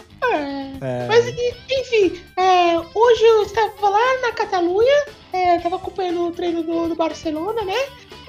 É. 0.81 1.07
Mas, 1.07 1.27
enfim, 1.27 2.21
é, 2.37 2.77
hoje 2.93 3.23
eu 3.23 3.43
estava 3.43 3.89
lá 3.89 4.21
na 4.21 4.31
Catalunha, 4.33 5.05
é, 5.31 5.57
estava 5.57 5.77
acompanhando 5.77 6.27
o 6.27 6.31
treino 6.31 6.63
do, 6.63 6.89
do 6.89 6.95
Barcelona, 6.95 7.63
né? 7.63 7.77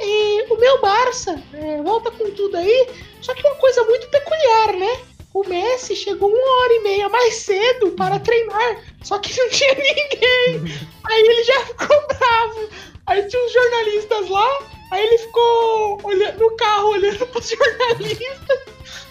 E 0.08 0.46
o 0.48 0.56
meu 0.56 0.80
Barça 0.80 1.42
é, 1.52 1.82
volta 1.82 2.10
com 2.12 2.30
tudo 2.30 2.56
aí, 2.56 2.88
só 3.20 3.34
que 3.34 3.46
uma 3.46 3.56
coisa 3.56 3.82
muito 3.84 4.08
peculiar, 4.08 4.72
né? 4.74 5.00
o 5.36 5.46
Messi 5.46 5.94
chegou 5.94 6.30
uma 6.30 6.62
hora 6.62 6.72
e 6.72 6.80
meia 6.80 7.08
mais 7.10 7.34
cedo 7.34 7.90
para 7.90 8.18
treinar, 8.18 8.80
só 9.02 9.18
que 9.18 9.38
não 9.38 9.50
tinha 9.50 9.74
ninguém. 9.76 10.80
Aí 11.04 11.22
ele 11.22 11.44
já 11.44 11.60
ficou 11.66 12.06
bravo. 12.06 12.68
Aí 13.06 13.22
tinha 13.28 13.44
uns 13.44 13.52
jornalistas 13.52 14.30
lá, 14.30 14.58
aí 14.92 15.06
ele 15.06 15.18
ficou 15.18 16.00
olhando 16.04 16.38
no 16.38 16.56
carro 16.56 16.88
olhando 16.88 17.26
para 17.28 17.38
os 17.38 17.50
jornalistas, 17.50 18.60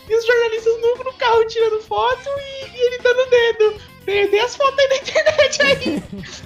e 0.09 0.15
os 0.15 0.25
jornalistas 0.25 0.81
no, 0.81 1.03
no 1.03 1.13
carro 1.13 1.45
tirando 1.45 1.81
foto 1.81 2.29
e, 2.39 2.75
e 2.75 2.81
ele 2.87 2.97
dando 2.99 3.29
dedo. 3.29 3.95
Tem 4.05 4.39
as 4.39 4.55
fotos 4.55 4.77
aí 4.77 4.87
na 4.87 4.95
internet 4.97 5.61
aí. 5.61 6.03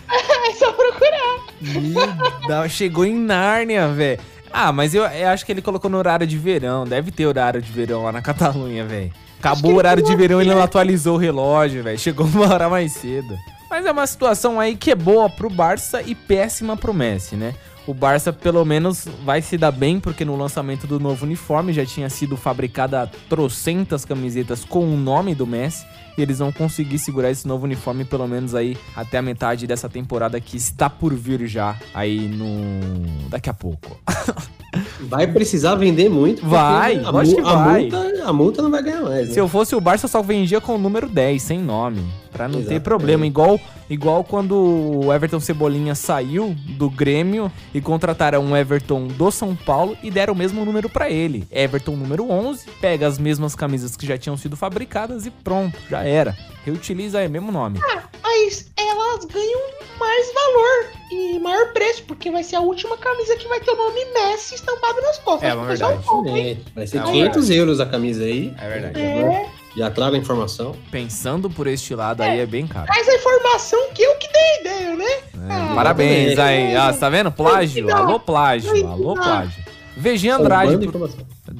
é 0.49 0.53
só 0.53 0.71
procurar. 0.71 2.69
Chegou 2.69 3.05
em 3.05 3.15
Nárnia, 3.15 3.89
velho. 3.89 4.19
Ah, 4.51 4.71
mas 4.71 4.93
eu, 4.93 5.03
eu, 5.03 5.29
acho 5.29 5.45
que 5.45 5.51
ele 5.51 5.61
colocou 5.61 5.89
no 5.89 5.97
horário 5.97 6.25
de 6.25 6.37
verão. 6.37 6.85
Deve 6.85 7.11
ter 7.11 7.25
horário 7.25 7.61
de 7.61 7.71
verão 7.71 8.03
lá 8.03 8.11
na 8.11 8.21
Catalunha, 8.21 8.85
velho. 8.85 9.11
Acabou 9.39 9.71
o 9.71 9.75
horário 9.75 10.03
de 10.03 10.15
verão 10.15 10.41
e 10.41 10.45
ele 10.45 10.53
não 10.53 10.61
atualizou 10.61 11.15
o 11.15 11.19
relógio, 11.19 11.83
velho. 11.83 11.97
Chegou 11.97 12.25
uma 12.27 12.53
hora 12.53 12.67
mais 12.69 12.91
cedo. 12.91 13.37
Mas 13.69 13.85
é 13.85 13.91
uma 13.91 14.07
situação 14.07 14.59
aí 14.59 14.75
que 14.75 14.91
é 14.91 14.95
boa 14.95 15.29
pro 15.29 15.49
Barça 15.49 16.01
e 16.01 16.15
péssima 16.15 16.75
pro 16.75 16.93
Messi, 16.93 17.35
né? 17.35 17.53
O 17.85 17.93
Barça 17.93 18.31
pelo 18.31 18.63
menos 18.63 19.07
vai 19.23 19.41
se 19.41 19.57
dar 19.57 19.71
bem, 19.71 19.99
porque 19.99 20.23
no 20.23 20.35
lançamento 20.35 20.85
do 20.85 20.99
novo 20.99 21.25
uniforme 21.25 21.73
já 21.73 21.85
tinha 21.85 22.09
sido 22.09 22.37
fabricada 22.37 23.09
trocentas 23.27 24.05
camisetas 24.05 24.63
com 24.63 24.85
o 24.85 24.97
nome 24.97 25.33
do 25.33 25.47
Messi 25.47 25.85
e 26.17 26.21
eles 26.21 26.39
vão 26.39 26.51
conseguir 26.51 26.99
segurar 26.99 27.31
esse 27.31 27.47
novo 27.47 27.65
uniforme 27.65 28.05
pelo 28.05 28.27
menos 28.27 28.53
aí 28.53 28.77
até 28.95 29.17
a 29.17 29.21
metade 29.21 29.65
dessa 29.65 29.89
temporada 29.89 30.39
que 30.39 30.57
está 30.57 30.89
por 30.89 31.15
vir 31.15 31.47
já 31.47 31.75
aí 31.93 32.27
no 32.27 33.29
daqui 33.29 33.49
a 33.49 33.53
pouco. 33.53 33.99
Vai 35.01 35.25
precisar 35.25 35.75
vender 35.75 36.09
muito. 36.09 36.45
Vai, 36.45 36.97
a, 36.97 37.09
acho 37.09 37.35
que 37.35 37.41
a 37.41 37.55
vai. 37.55 37.81
Multa, 37.81 38.23
a 38.23 38.33
multa 38.33 38.61
não 38.61 38.69
vai 38.69 38.83
ganhar 38.83 39.01
mais. 39.01 39.29
Né? 39.29 39.33
Se 39.33 39.39
eu 39.39 39.47
fosse 39.47 39.75
o 39.75 39.81
Barça, 39.81 40.07
só 40.07 40.21
vendia 40.21 40.61
com 40.61 40.75
o 40.75 40.77
número 40.77 41.09
10, 41.09 41.41
sem 41.41 41.59
nome. 41.59 42.05
Pra 42.39 42.47
não 42.47 42.59
Exatamente. 42.59 42.79
ter 42.79 42.83
problema. 42.85 43.27
Igual, 43.27 43.59
igual 43.89 44.23
quando 44.23 44.55
o 45.03 45.13
Everton 45.13 45.41
Cebolinha 45.41 45.93
saiu 45.93 46.55
do 46.57 46.89
Grêmio 46.89 47.51
e 47.73 47.81
contrataram 47.81 48.41
um 48.41 48.55
Everton 48.55 49.07
do 49.07 49.29
São 49.29 49.53
Paulo 49.53 49.97
e 50.01 50.09
deram 50.09 50.33
o 50.33 50.37
mesmo 50.37 50.63
número 50.63 50.87
para 50.87 51.09
ele. 51.09 51.45
Everton 51.51 51.97
número 51.97 52.31
11, 52.31 52.69
pega 52.79 53.05
as 53.05 53.19
mesmas 53.19 53.55
camisas 53.55 53.97
que 53.97 54.07
já 54.07 54.17
tinham 54.17 54.37
sido 54.37 54.55
fabricadas 54.55 55.25
e 55.25 55.29
pronto, 55.29 55.77
já 55.89 56.01
era. 56.01 56.33
Reutiliza 56.63 57.19
aí, 57.19 57.27
mesmo 57.27 57.51
nome. 57.51 57.77
Ah, 57.83 58.03
mas 58.23 58.71
elas 58.77 59.25
ganham 59.25 59.61
mais 59.99 60.33
valor 60.33 60.93
e 61.11 61.39
maior 61.39 61.73
preço, 61.73 62.03
porque 62.03 62.31
vai 62.31 62.43
ser 62.43 62.55
a 62.55 62.61
última 62.61 62.95
camisa 62.95 63.35
que 63.35 63.49
vai 63.49 63.59
ter 63.59 63.71
o 63.71 63.75
nome 63.75 63.99
Messi 64.13 64.55
estampado 64.55 65.01
nas 65.01 65.17
costas. 65.17 65.49
É, 65.49 65.53
uma 65.53 65.65
verdade. 65.65 65.99
É, 66.39 66.57
vai 66.73 66.87
ser 66.87 66.99
é 66.99 67.03
500 67.03 67.49
euros 67.49 67.79
a 67.81 67.85
camisa 67.85 68.23
aí. 68.23 68.53
É 68.57 68.69
verdade. 68.69 69.01
É. 69.01 69.58
Já 69.75 69.89
trago 69.91 70.15
a 70.15 70.19
informação. 70.19 70.75
Pensando 70.91 71.49
por 71.49 71.67
este 71.67 71.93
lado 71.95 72.23
é. 72.23 72.29
aí 72.29 72.39
é 72.39 72.45
bem 72.45 72.67
caro. 72.67 72.85
Traz 72.87 73.07
a 73.07 73.15
informação 73.15 73.79
que 73.93 74.01
eu 74.01 74.15
que 74.15 74.27
dei 74.31 74.59
ideia, 74.61 74.95
né? 74.95 75.05
É, 75.05 75.21
ah, 75.49 75.71
parabéns 75.75 76.37
aí. 76.39 76.75
Ah, 76.75 76.93
tá 76.93 77.09
vendo? 77.09 77.31
Plágio. 77.31 77.95
Alô, 77.95 78.19
plágio. 78.19 78.87
Alô, 78.87 79.13
plágio. 79.13 79.63
VG 79.95 80.29
Andrade. 80.29 80.87
Pro... 80.87 81.09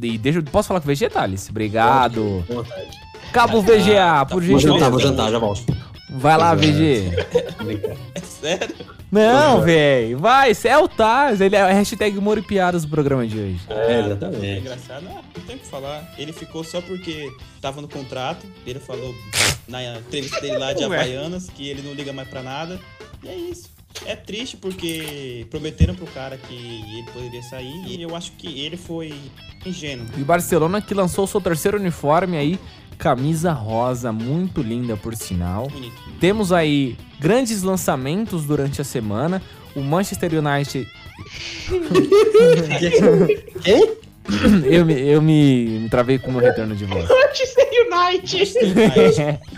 E 0.02 0.18
deixa, 0.18 0.42
posso 0.44 0.68
falar 0.68 0.80
com 0.80 0.90
o 0.90 0.94
VG, 0.94 1.10
Thales? 1.10 1.50
Obrigado. 1.50 2.44
Cabo 3.32 3.62
VGA, 3.62 4.26
por 4.30 4.42
gentileza. 4.42 4.70
Vou 4.70 4.80
jantar, 4.80 4.90
vou 4.90 5.00
jantar, 5.00 5.32
já 5.32 5.40
volto. 5.40 5.64
Vai 6.10 6.38
lá, 6.38 6.56
VG. 6.56 7.12
É 8.16 8.20
sério? 8.22 8.76
Não, 9.12 9.62
velho. 9.62 10.18
Vai, 10.18 10.52
é 10.64 10.78
o 10.78 10.88
Taz. 10.88 11.42
Ele 11.42 11.56
é 11.56 11.72
hashtag 11.72 12.20
Moro 12.20 12.40
e 12.40 12.44
Piadas 12.44 12.84
do 12.84 12.90
programa 12.90 13.26
de 13.28 13.40
hoje. 13.40 13.60
É, 13.70 14.00
exatamente. 14.00 14.46
É 14.46 14.58
engraçado. 14.60 15.04
Não, 15.04 15.16
não 15.16 15.46
tem 15.46 15.56
o 15.56 15.60
que 15.60 15.68
falar. 15.68 16.14
Ele 16.18 16.32
ficou 16.32 16.64
só 16.64 16.82
porque 16.82 17.32
tava 17.62 17.82
no 17.82 17.88
contrato. 17.88 18.46
Ele 18.66 18.80
falou 18.80 19.14
na 19.68 19.98
entrevista 19.98 20.42
dele 20.42 20.58
lá 20.58 20.74
de 20.74 20.84
Havaianas 20.84 21.50
que 21.50 21.70
ele 21.70 21.82
não 21.82 21.94
liga 21.94 22.12
mais 22.14 22.28
pra 22.28 22.42
nada. 22.42 22.80
E 23.24 23.28
é 23.28 23.36
isso. 23.36 23.70
É 24.06 24.16
triste 24.16 24.56
porque 24.56 25.46
prometeram 25.50 25.96
pro 25.96 26.06
cara 26.08 26.38
que 26.38 26.54
ele 26.54 27.04
poderia 27.12 27.42
sair 27.44 27.86
e 27.88 28.02
eu 28.02 28.16
acho 28.16 28.32
que 28.34 28.62
ele 28.62 28.78
foi 28.78 29.14
ingênuo. 29.66 30.06
E 30.16 30.22
o 30.22 30.26
Barcelona 30.26 30.82
que 30.82 30.94
lançou 30.94 31.26
o 31.26 31.28
seu 31.28 31.42
terceiro 31.42 31.78
uniforme 31.78 32.38
aí 32.38 32.60
camisa 33.00 33.52
rosa, 33.54 34.12
muito 34.12 34.62
linda 34.62 34.98
por 34.98 35.16
sinal. 35.16 35.72
Temos 36.20 36.52
aí 36.52 36.98
grandes 37.20 37.64
lançamentos 37.64 38.46
durante 38.46 38.82
a 38.82 38.84
semana. 38.84 39.42
O 39.76 39.80
Manchester 39.80 40.32
United. 40.34 40.86
Quem? 43.64 43.98
Eu, 44.70 44.86
me, 44.86 44.94
eu 44.94 45.24
me, 45.24 45.80
me 45.80 45.90
travei 45.90 46.20
com 46.20 46.30
o 46.30 46.34
meu 46.34 46.40
retorno 46.40 46.76
de 46.76 46.86
voz. 46.86 47.10
Manchester 47.10 47.68
United! 47.88 48.54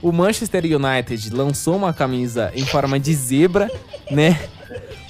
o 0.00 0.12
Manchester 0.12 0.62
United 0.64 1.34
lançou 1.34 1.74
uma 1.74 1.92
camisa 1.92 2.52
em 2.54 2.64
forma 2.64 3.00
de 3.00 3.12
zebra, 3.12 3.68
né? 4.08 4.38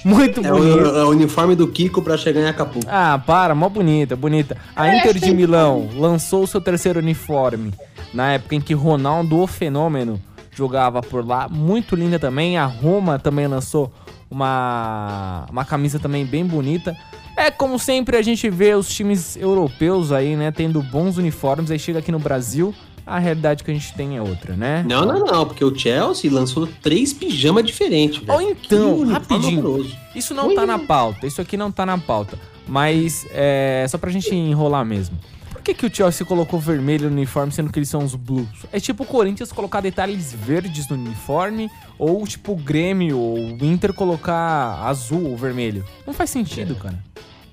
Muito 0.03 0.39
é 0.45 0.49
bonito. 0.49 0.77
O, 0.77 0.97
é 0.97 1.03
o 1.03 1.09
uniforme 1.09 1.55
do 1.55 1.67
Kiko 1.67 2.01
pra 2.01 2.17
chegar 2.17 2.41
em 2.41 2.47
Acapulco. 2.47 2.87
Ah, 2.89 3.21
para, 3.25 3.53
mó 3.53 3.67
bonita, 3.69 4.15
bonita. 4.15 4.57
A 4.75 4.87
é, 4.87 4.97
Inter 4.97 5.19
de 5.19 5.33
Milão 5.33 5.89
lançou 5.95 6.43
o 6.43 6.47
seu 6.47 6.61
terceiro 6.61 6.99
uniforme 6.99 7.73
na 8.13 8.33
época 8.33 8.55
em 8.55 8.61
que 8.61 8.73
Ronaldo, 8.73 9.39
o 9.39 9.47
fenômeno, 9.47 10.21
jogava 10.51 11.01
por 11.01 11.25
lá. 11.25 11.47
Muito 11.49 11.95
linda 11.95 12.19
também. 12.19 12.57
A 12.57 12.65
Roma 12.65 13.19
também 13.19 13.47
lançou 13.47 13.91
uma, 14.29 15.45
uma 15.49 15.65
camisa 15.65 15.99
também 15.99 16.25
bem 16.25 16.45
bonita. 16.45 16.95
É 17.35 17.49
como 17.49 17.79
sempre 17.79 18.17
a 18.17 18.21
gente 18.21 18.49
vê 18.49 18.75
os 18.75 18.89
times 18.89 19.37
europeus 19.37 20.11
aí, 20.11 20.35
né, 20.35 20.51
tendo 20.51 20.81
bons 20.83 21.17
uniformes. 21.17 21.71
Aí 21.71 21.79
chega 21.79 21.99
aqui 21.99 22.11
no 22.11 22.19
Brasil, 22.19 22.73
a 23.09 23.17
realidade 23.17 23.63
que 23.63 23.71
a 23.71 23.73
gente 23.73 23.93
tem 23.93 24.15
é 24.15 24.21
outra, 24.21 24.55
né? 24.55 24.85
Não, 24.87 25.03
não, 25.05 25.25
não, 25.25 25.45
porque 25.45 25.65
o 25.65 25.75
Chelsea 25.75 26.31
lançou 26.31 26.67
três 26.81 27.11
pijamas 27.11 27.65
diferentes. 27.65 28.21
Ou 28.27 28.41
então, 28.41 29.05
rapidinho, 29.07 29.85
isso 30.15 30.33
não 30.33 30.53
tá 30.53 30.65
na 30.65 30.77
pauta, 30.77 31.25
isso 31.25 31.41
aqui 31.41 31.57
não 31.57 31.71
tá 31.71 31.85
na 31.85 31.97
pauta, 31.97 32.37
mas 32.67 33.25
é 33.31 33.85
só 33.89 33.97
pra 33.97 34.11
gente 34.11 34.33
enrolar 34.33 34.85
mesmo. 34.85 35.17
Por 35.51 35.63
que, 35.63 35.73
que 35.73 35.85
o 35.85 35.93
Chelsea 35.93 36.25
colocou 36.25 36.59
vermelho 36.59 37.09
no 37.09 37.15
uniforme, 37.15 37.51
sendo 37.51 37.71
que 37.71 37.79
eles 37.79 37.89
são 37.89 38.03
os 38.03 38.15
blues? 38.15 38.47
É 38.71 38.79
tipo 38.79 39.03
o 39.03 39.05
Corinthians 39.05 39.51
colocar 39.51 39.81
detalhes 39.81 40.31
verdes 40.31 40.87
no 40.87 40.95
uniforme, 40.95 41.69
ou 41.97 42.25
tipo 42.25 42.53
o 42.53 42.55
Grêmio 42.55 43.17
ou 43.17 43.37
o 43.37 43.65
Inter 43.65 43.93
colocar 43.93 44.85
azul 44.85 45.31
ou 45.31 45.35
vermelho. 45.35 45.83
Não 46.07 46.13
faz 46.13 46.29
sentido, 46.29 46.77
é. 46.79 46.83
cara. 46.83 47.03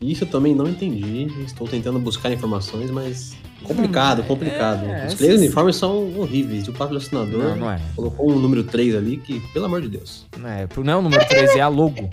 Isso 0.00 0.24
eu 0.24 0.28
também 0.28 0.54
não 0.54 0.68
entendi. 0.68 1.26
Estou 1.42 1.66
tentando 1.66 1.98
buscar 1.98 2.30
informações, 2.30 2.90
mas 2.90 3.34
Complicado, 3.62 4.22
complicado. 4.24 4.86
É, 4.86 5.06
Os 5.06 5.14
três 5.14 5.36
uniformes 5.38 5.76
são 5.76 6.16
horríveis. 6.18 6.66
E 6.66 6.70
o 6.70 6.72
patrocinador 6.72 7.42
não, 7.42 7.56
não 7.56 7.70
é. 7.70 7.80
colocou 7.94 8.30
um 8.30 8.38
número 8.38 8.62
3 8.64 8.94
ali 8.94 9.16
que, 9.16 9.40
pelo 9.52 9.64
amor 9.66 9.82
de 9.82 9.88
Deus. 9.88 10.26
Não 10.38 10.48
é, 10.48 10.68
não 10.76 10.92
é 10.92 10.96
o 10.96 11.02
número 11.02 11.26
3, 11.28 11.56
é 11.56 11.60
a 11.60 11.68
logo. 11.68 12.10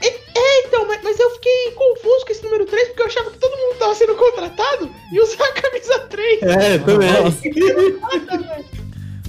É, 0.00 0.06
é, 0.06 0.66
então, 0.66 0.86
mas 0.86 1.18
eu 1.18 1.30
fiquei 1.30 1.72
confuso 1.72 2.26
com 2.26 2.32
esse 2.32 2.42
número 2.44 2.66
3 2.66 2.88
porque 2.88 3.02
eu 3.02 3.06
achava 3.06 3.30
que 3.30 3.38
todo 3.38 3.52
mundo 3.52 3.78
tava 3.78 3.94
sendo 3.94 4.14
contratado 4.14 4.90
e 5.12 5.20
usar 5.20 5.44
a 5.44 5.52
camisa 5.52 5.98
3. 6.10 6.42
É, 6.42 6.78
também. 6.78 7.08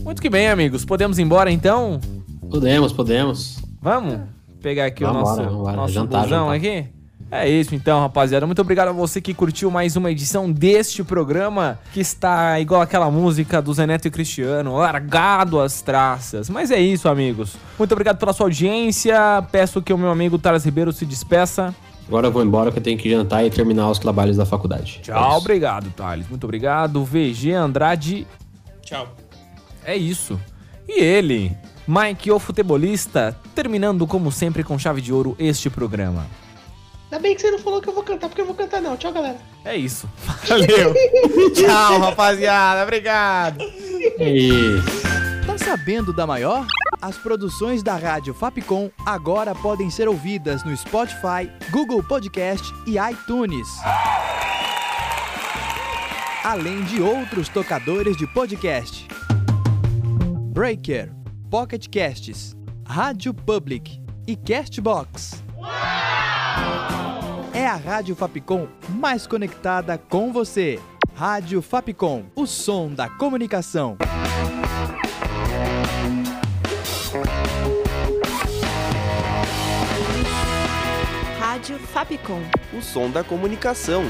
Muito 0.03 0.21
que 0.21 0.29
bem, 0.29 0.49
amigos. 0.49 0.83
Podemos 0.83 1.17
ir 1.17 1.21
embora 1.21 1.49
então? 1.49 1.99
Podemos, 2.49 2.91
podemos. 2.91 3.57
Vamos 3.81 4.19
pegar 4.61 4.85
aqui 4.85 5.03
Vamos 5.03 5.21
o 5.21 5.25
nosso, 5.25 5.41
embora, 5.41 5.75
nosso 5.75 5.93
jantar, 5.93 6.27
jantar. 6.27 6.55
aqui? 6.55 6.87
É 7.36 7.50
isso 7.50 7.74
então, 7.74 8.00
rapaziada. 8.00 8.46
Muito 8.46 8.62
obrigado 8.62 8.89
a 8.89 8.91
você 8.91 9.19
que 9.19 9.34
curtiu 9.34 9.72
mais 9.72 9.96
uma 9.96 10.12
edição 10.12 10.52
deste 10.52 11.04
programa, 11.04 11.80
que 11.91 12.00
está 12.00 12.60
igual 12.60 12.80
aquela 12.80 13.10
música 13.10 13.60
do 13.60 13.74
Zeneto 13.74 14.08
e 14.08 14.12
Cristiano, 14.12 14.76
largado 14.76 15.60
as 15.60 15.82
traças. 15.82 16.48
Mas 16.48 16.69
é 16.69 16.80
isso, 16.80 17.10
amigos. 17.10 17.56
Muito 17.80 17.91
obrigado 17.91 18.19
pela 18.19 18.34
sua 18.34 18.46
audiência. 18.46 19.17
Peço 19.52 19.82
que 19.82 19.91
o 19.91 19.98
meu 19.98 20.12
amigo 20.12 20.38
Taras 20.38 20.63
Ribeiro 20.63 20.93
se 20.93 21.08
despeça. 21.08 21.74
Agora 22.08 22.28
eu 22.28 22.32
vou 22.32 22.43
embora 22.43 22.72
que 22.72 22.78
eu 22.78 22.84
tenho 22.84 23.00
que 23.00 23.10
jantar 23.10 23.43
e 23.43 23.50
terminar 23.50 23.89
os 23.89 23.98
trabalhos 23.98 24.38
da 24.38 24.46
faculdade. 24.46 25.00
Tchau, 25.02 25.34
é 25.34 25.36
obrigado, 25.36 25.89
Thales. 25.89 26.30
Muito 26.30 26.43
obrigado. 26.43 27.04
VG 27.04 27.52
Andrade. 27.54 28.28
Tchau. 28.84 29.08
É 29.84 29.96
isso. 29.96 30.39
E 30.88 31.02
ele, 31.02 31.58
Mike, 31.88 32.30
o 32.30 32.38
futebolista, 32.38 33.36
terminando 33.56 34.06
como 34.06 34.32
sempre 34.32 34.63
com 34.63 34.78
chave 34.78 35.02
de 35.02 35.12
ouro 35.12 35.36
este 35.39 35.67
programa. 35.67 36.28
Ainda 37.13 37.21
bem 37.21 37.36
que 37.36 37.41
você 37.41 37.52
não 37.52 37.60
falou 37.60 37.80
que 37.80 37.88
eu 37.88 37.93
vou 37.93 38.02
cantar, 38.02 38.28
porque 38.28 38.41
eu 38.41 38.45
vou 38.47 38.56
cantar 38.56 38.82
não. 38.82 38.97
Tchau, 38.97 39.13
galera. 39.13 39.38
É 39.63 39.78
isso. 39.78 40.10
Valeu. 40.47 40.95
Tchau, 41.54 41.99
rapaziada. 41.99 42.82
Obrigado. 42.82 43.62
É 43.62 44.32
isso. 44.32 45.04
Tá 45.45 45.56
sabendo 45.56 46.12
da 46.12 46.26
maior? 46.26 46.65
As 46.99 47.15
produções 47.15 47.84
da 47.84 47.95
Rádio 47.95 48.34
Fapcom 48.34 48.89
agora 49.06 49.54
podem 49.54 49.91
ser 49.91 50.08
ouvidas 50.08 50.63
no 50.63 50.76
Spotify, 50.76 51.52
Google 51.69 52.02
Podcast 52.02 52.67
e 52.88 52.95
iTunes. 52.97 53.67
Além 56.43 56.84
de 56.86 56.99
outros 56.99 57.47
tocadores 57.47 58.17
de 58.17 58.26
podcast. 58.26 59.08
Breaker, 60.52 61.12
Pocket 61.52 61.86
Casts, 61.89 62.56
Rádio 62.88 63.36
Public 63.36 64.02
e 64.26 64.36
Castbox. 64.36 65.43
Uau! 65.56 66.12
É 67.53 67.67
a 67.67 67.75
Rádio 67.75 68.15
Fapcom 68.15 68.67
mais 68.89 69.25
conectada 69.25 69.97
com 69.97 70.33
você. 70.33 70.79
Rádio 71.15 71.61
Fapcom, 71.61 72.25
o 72.35 72.45
som 72.45 72.93
da 72.93 73.07
comunicação. 73.07 73.97
Rádio 81.63 81.79
Fapcom. 81.79 82.41
O 82.77 82.81
som 82.81 83.09
da 83.09 83.23
comunicação. 83.23 84.03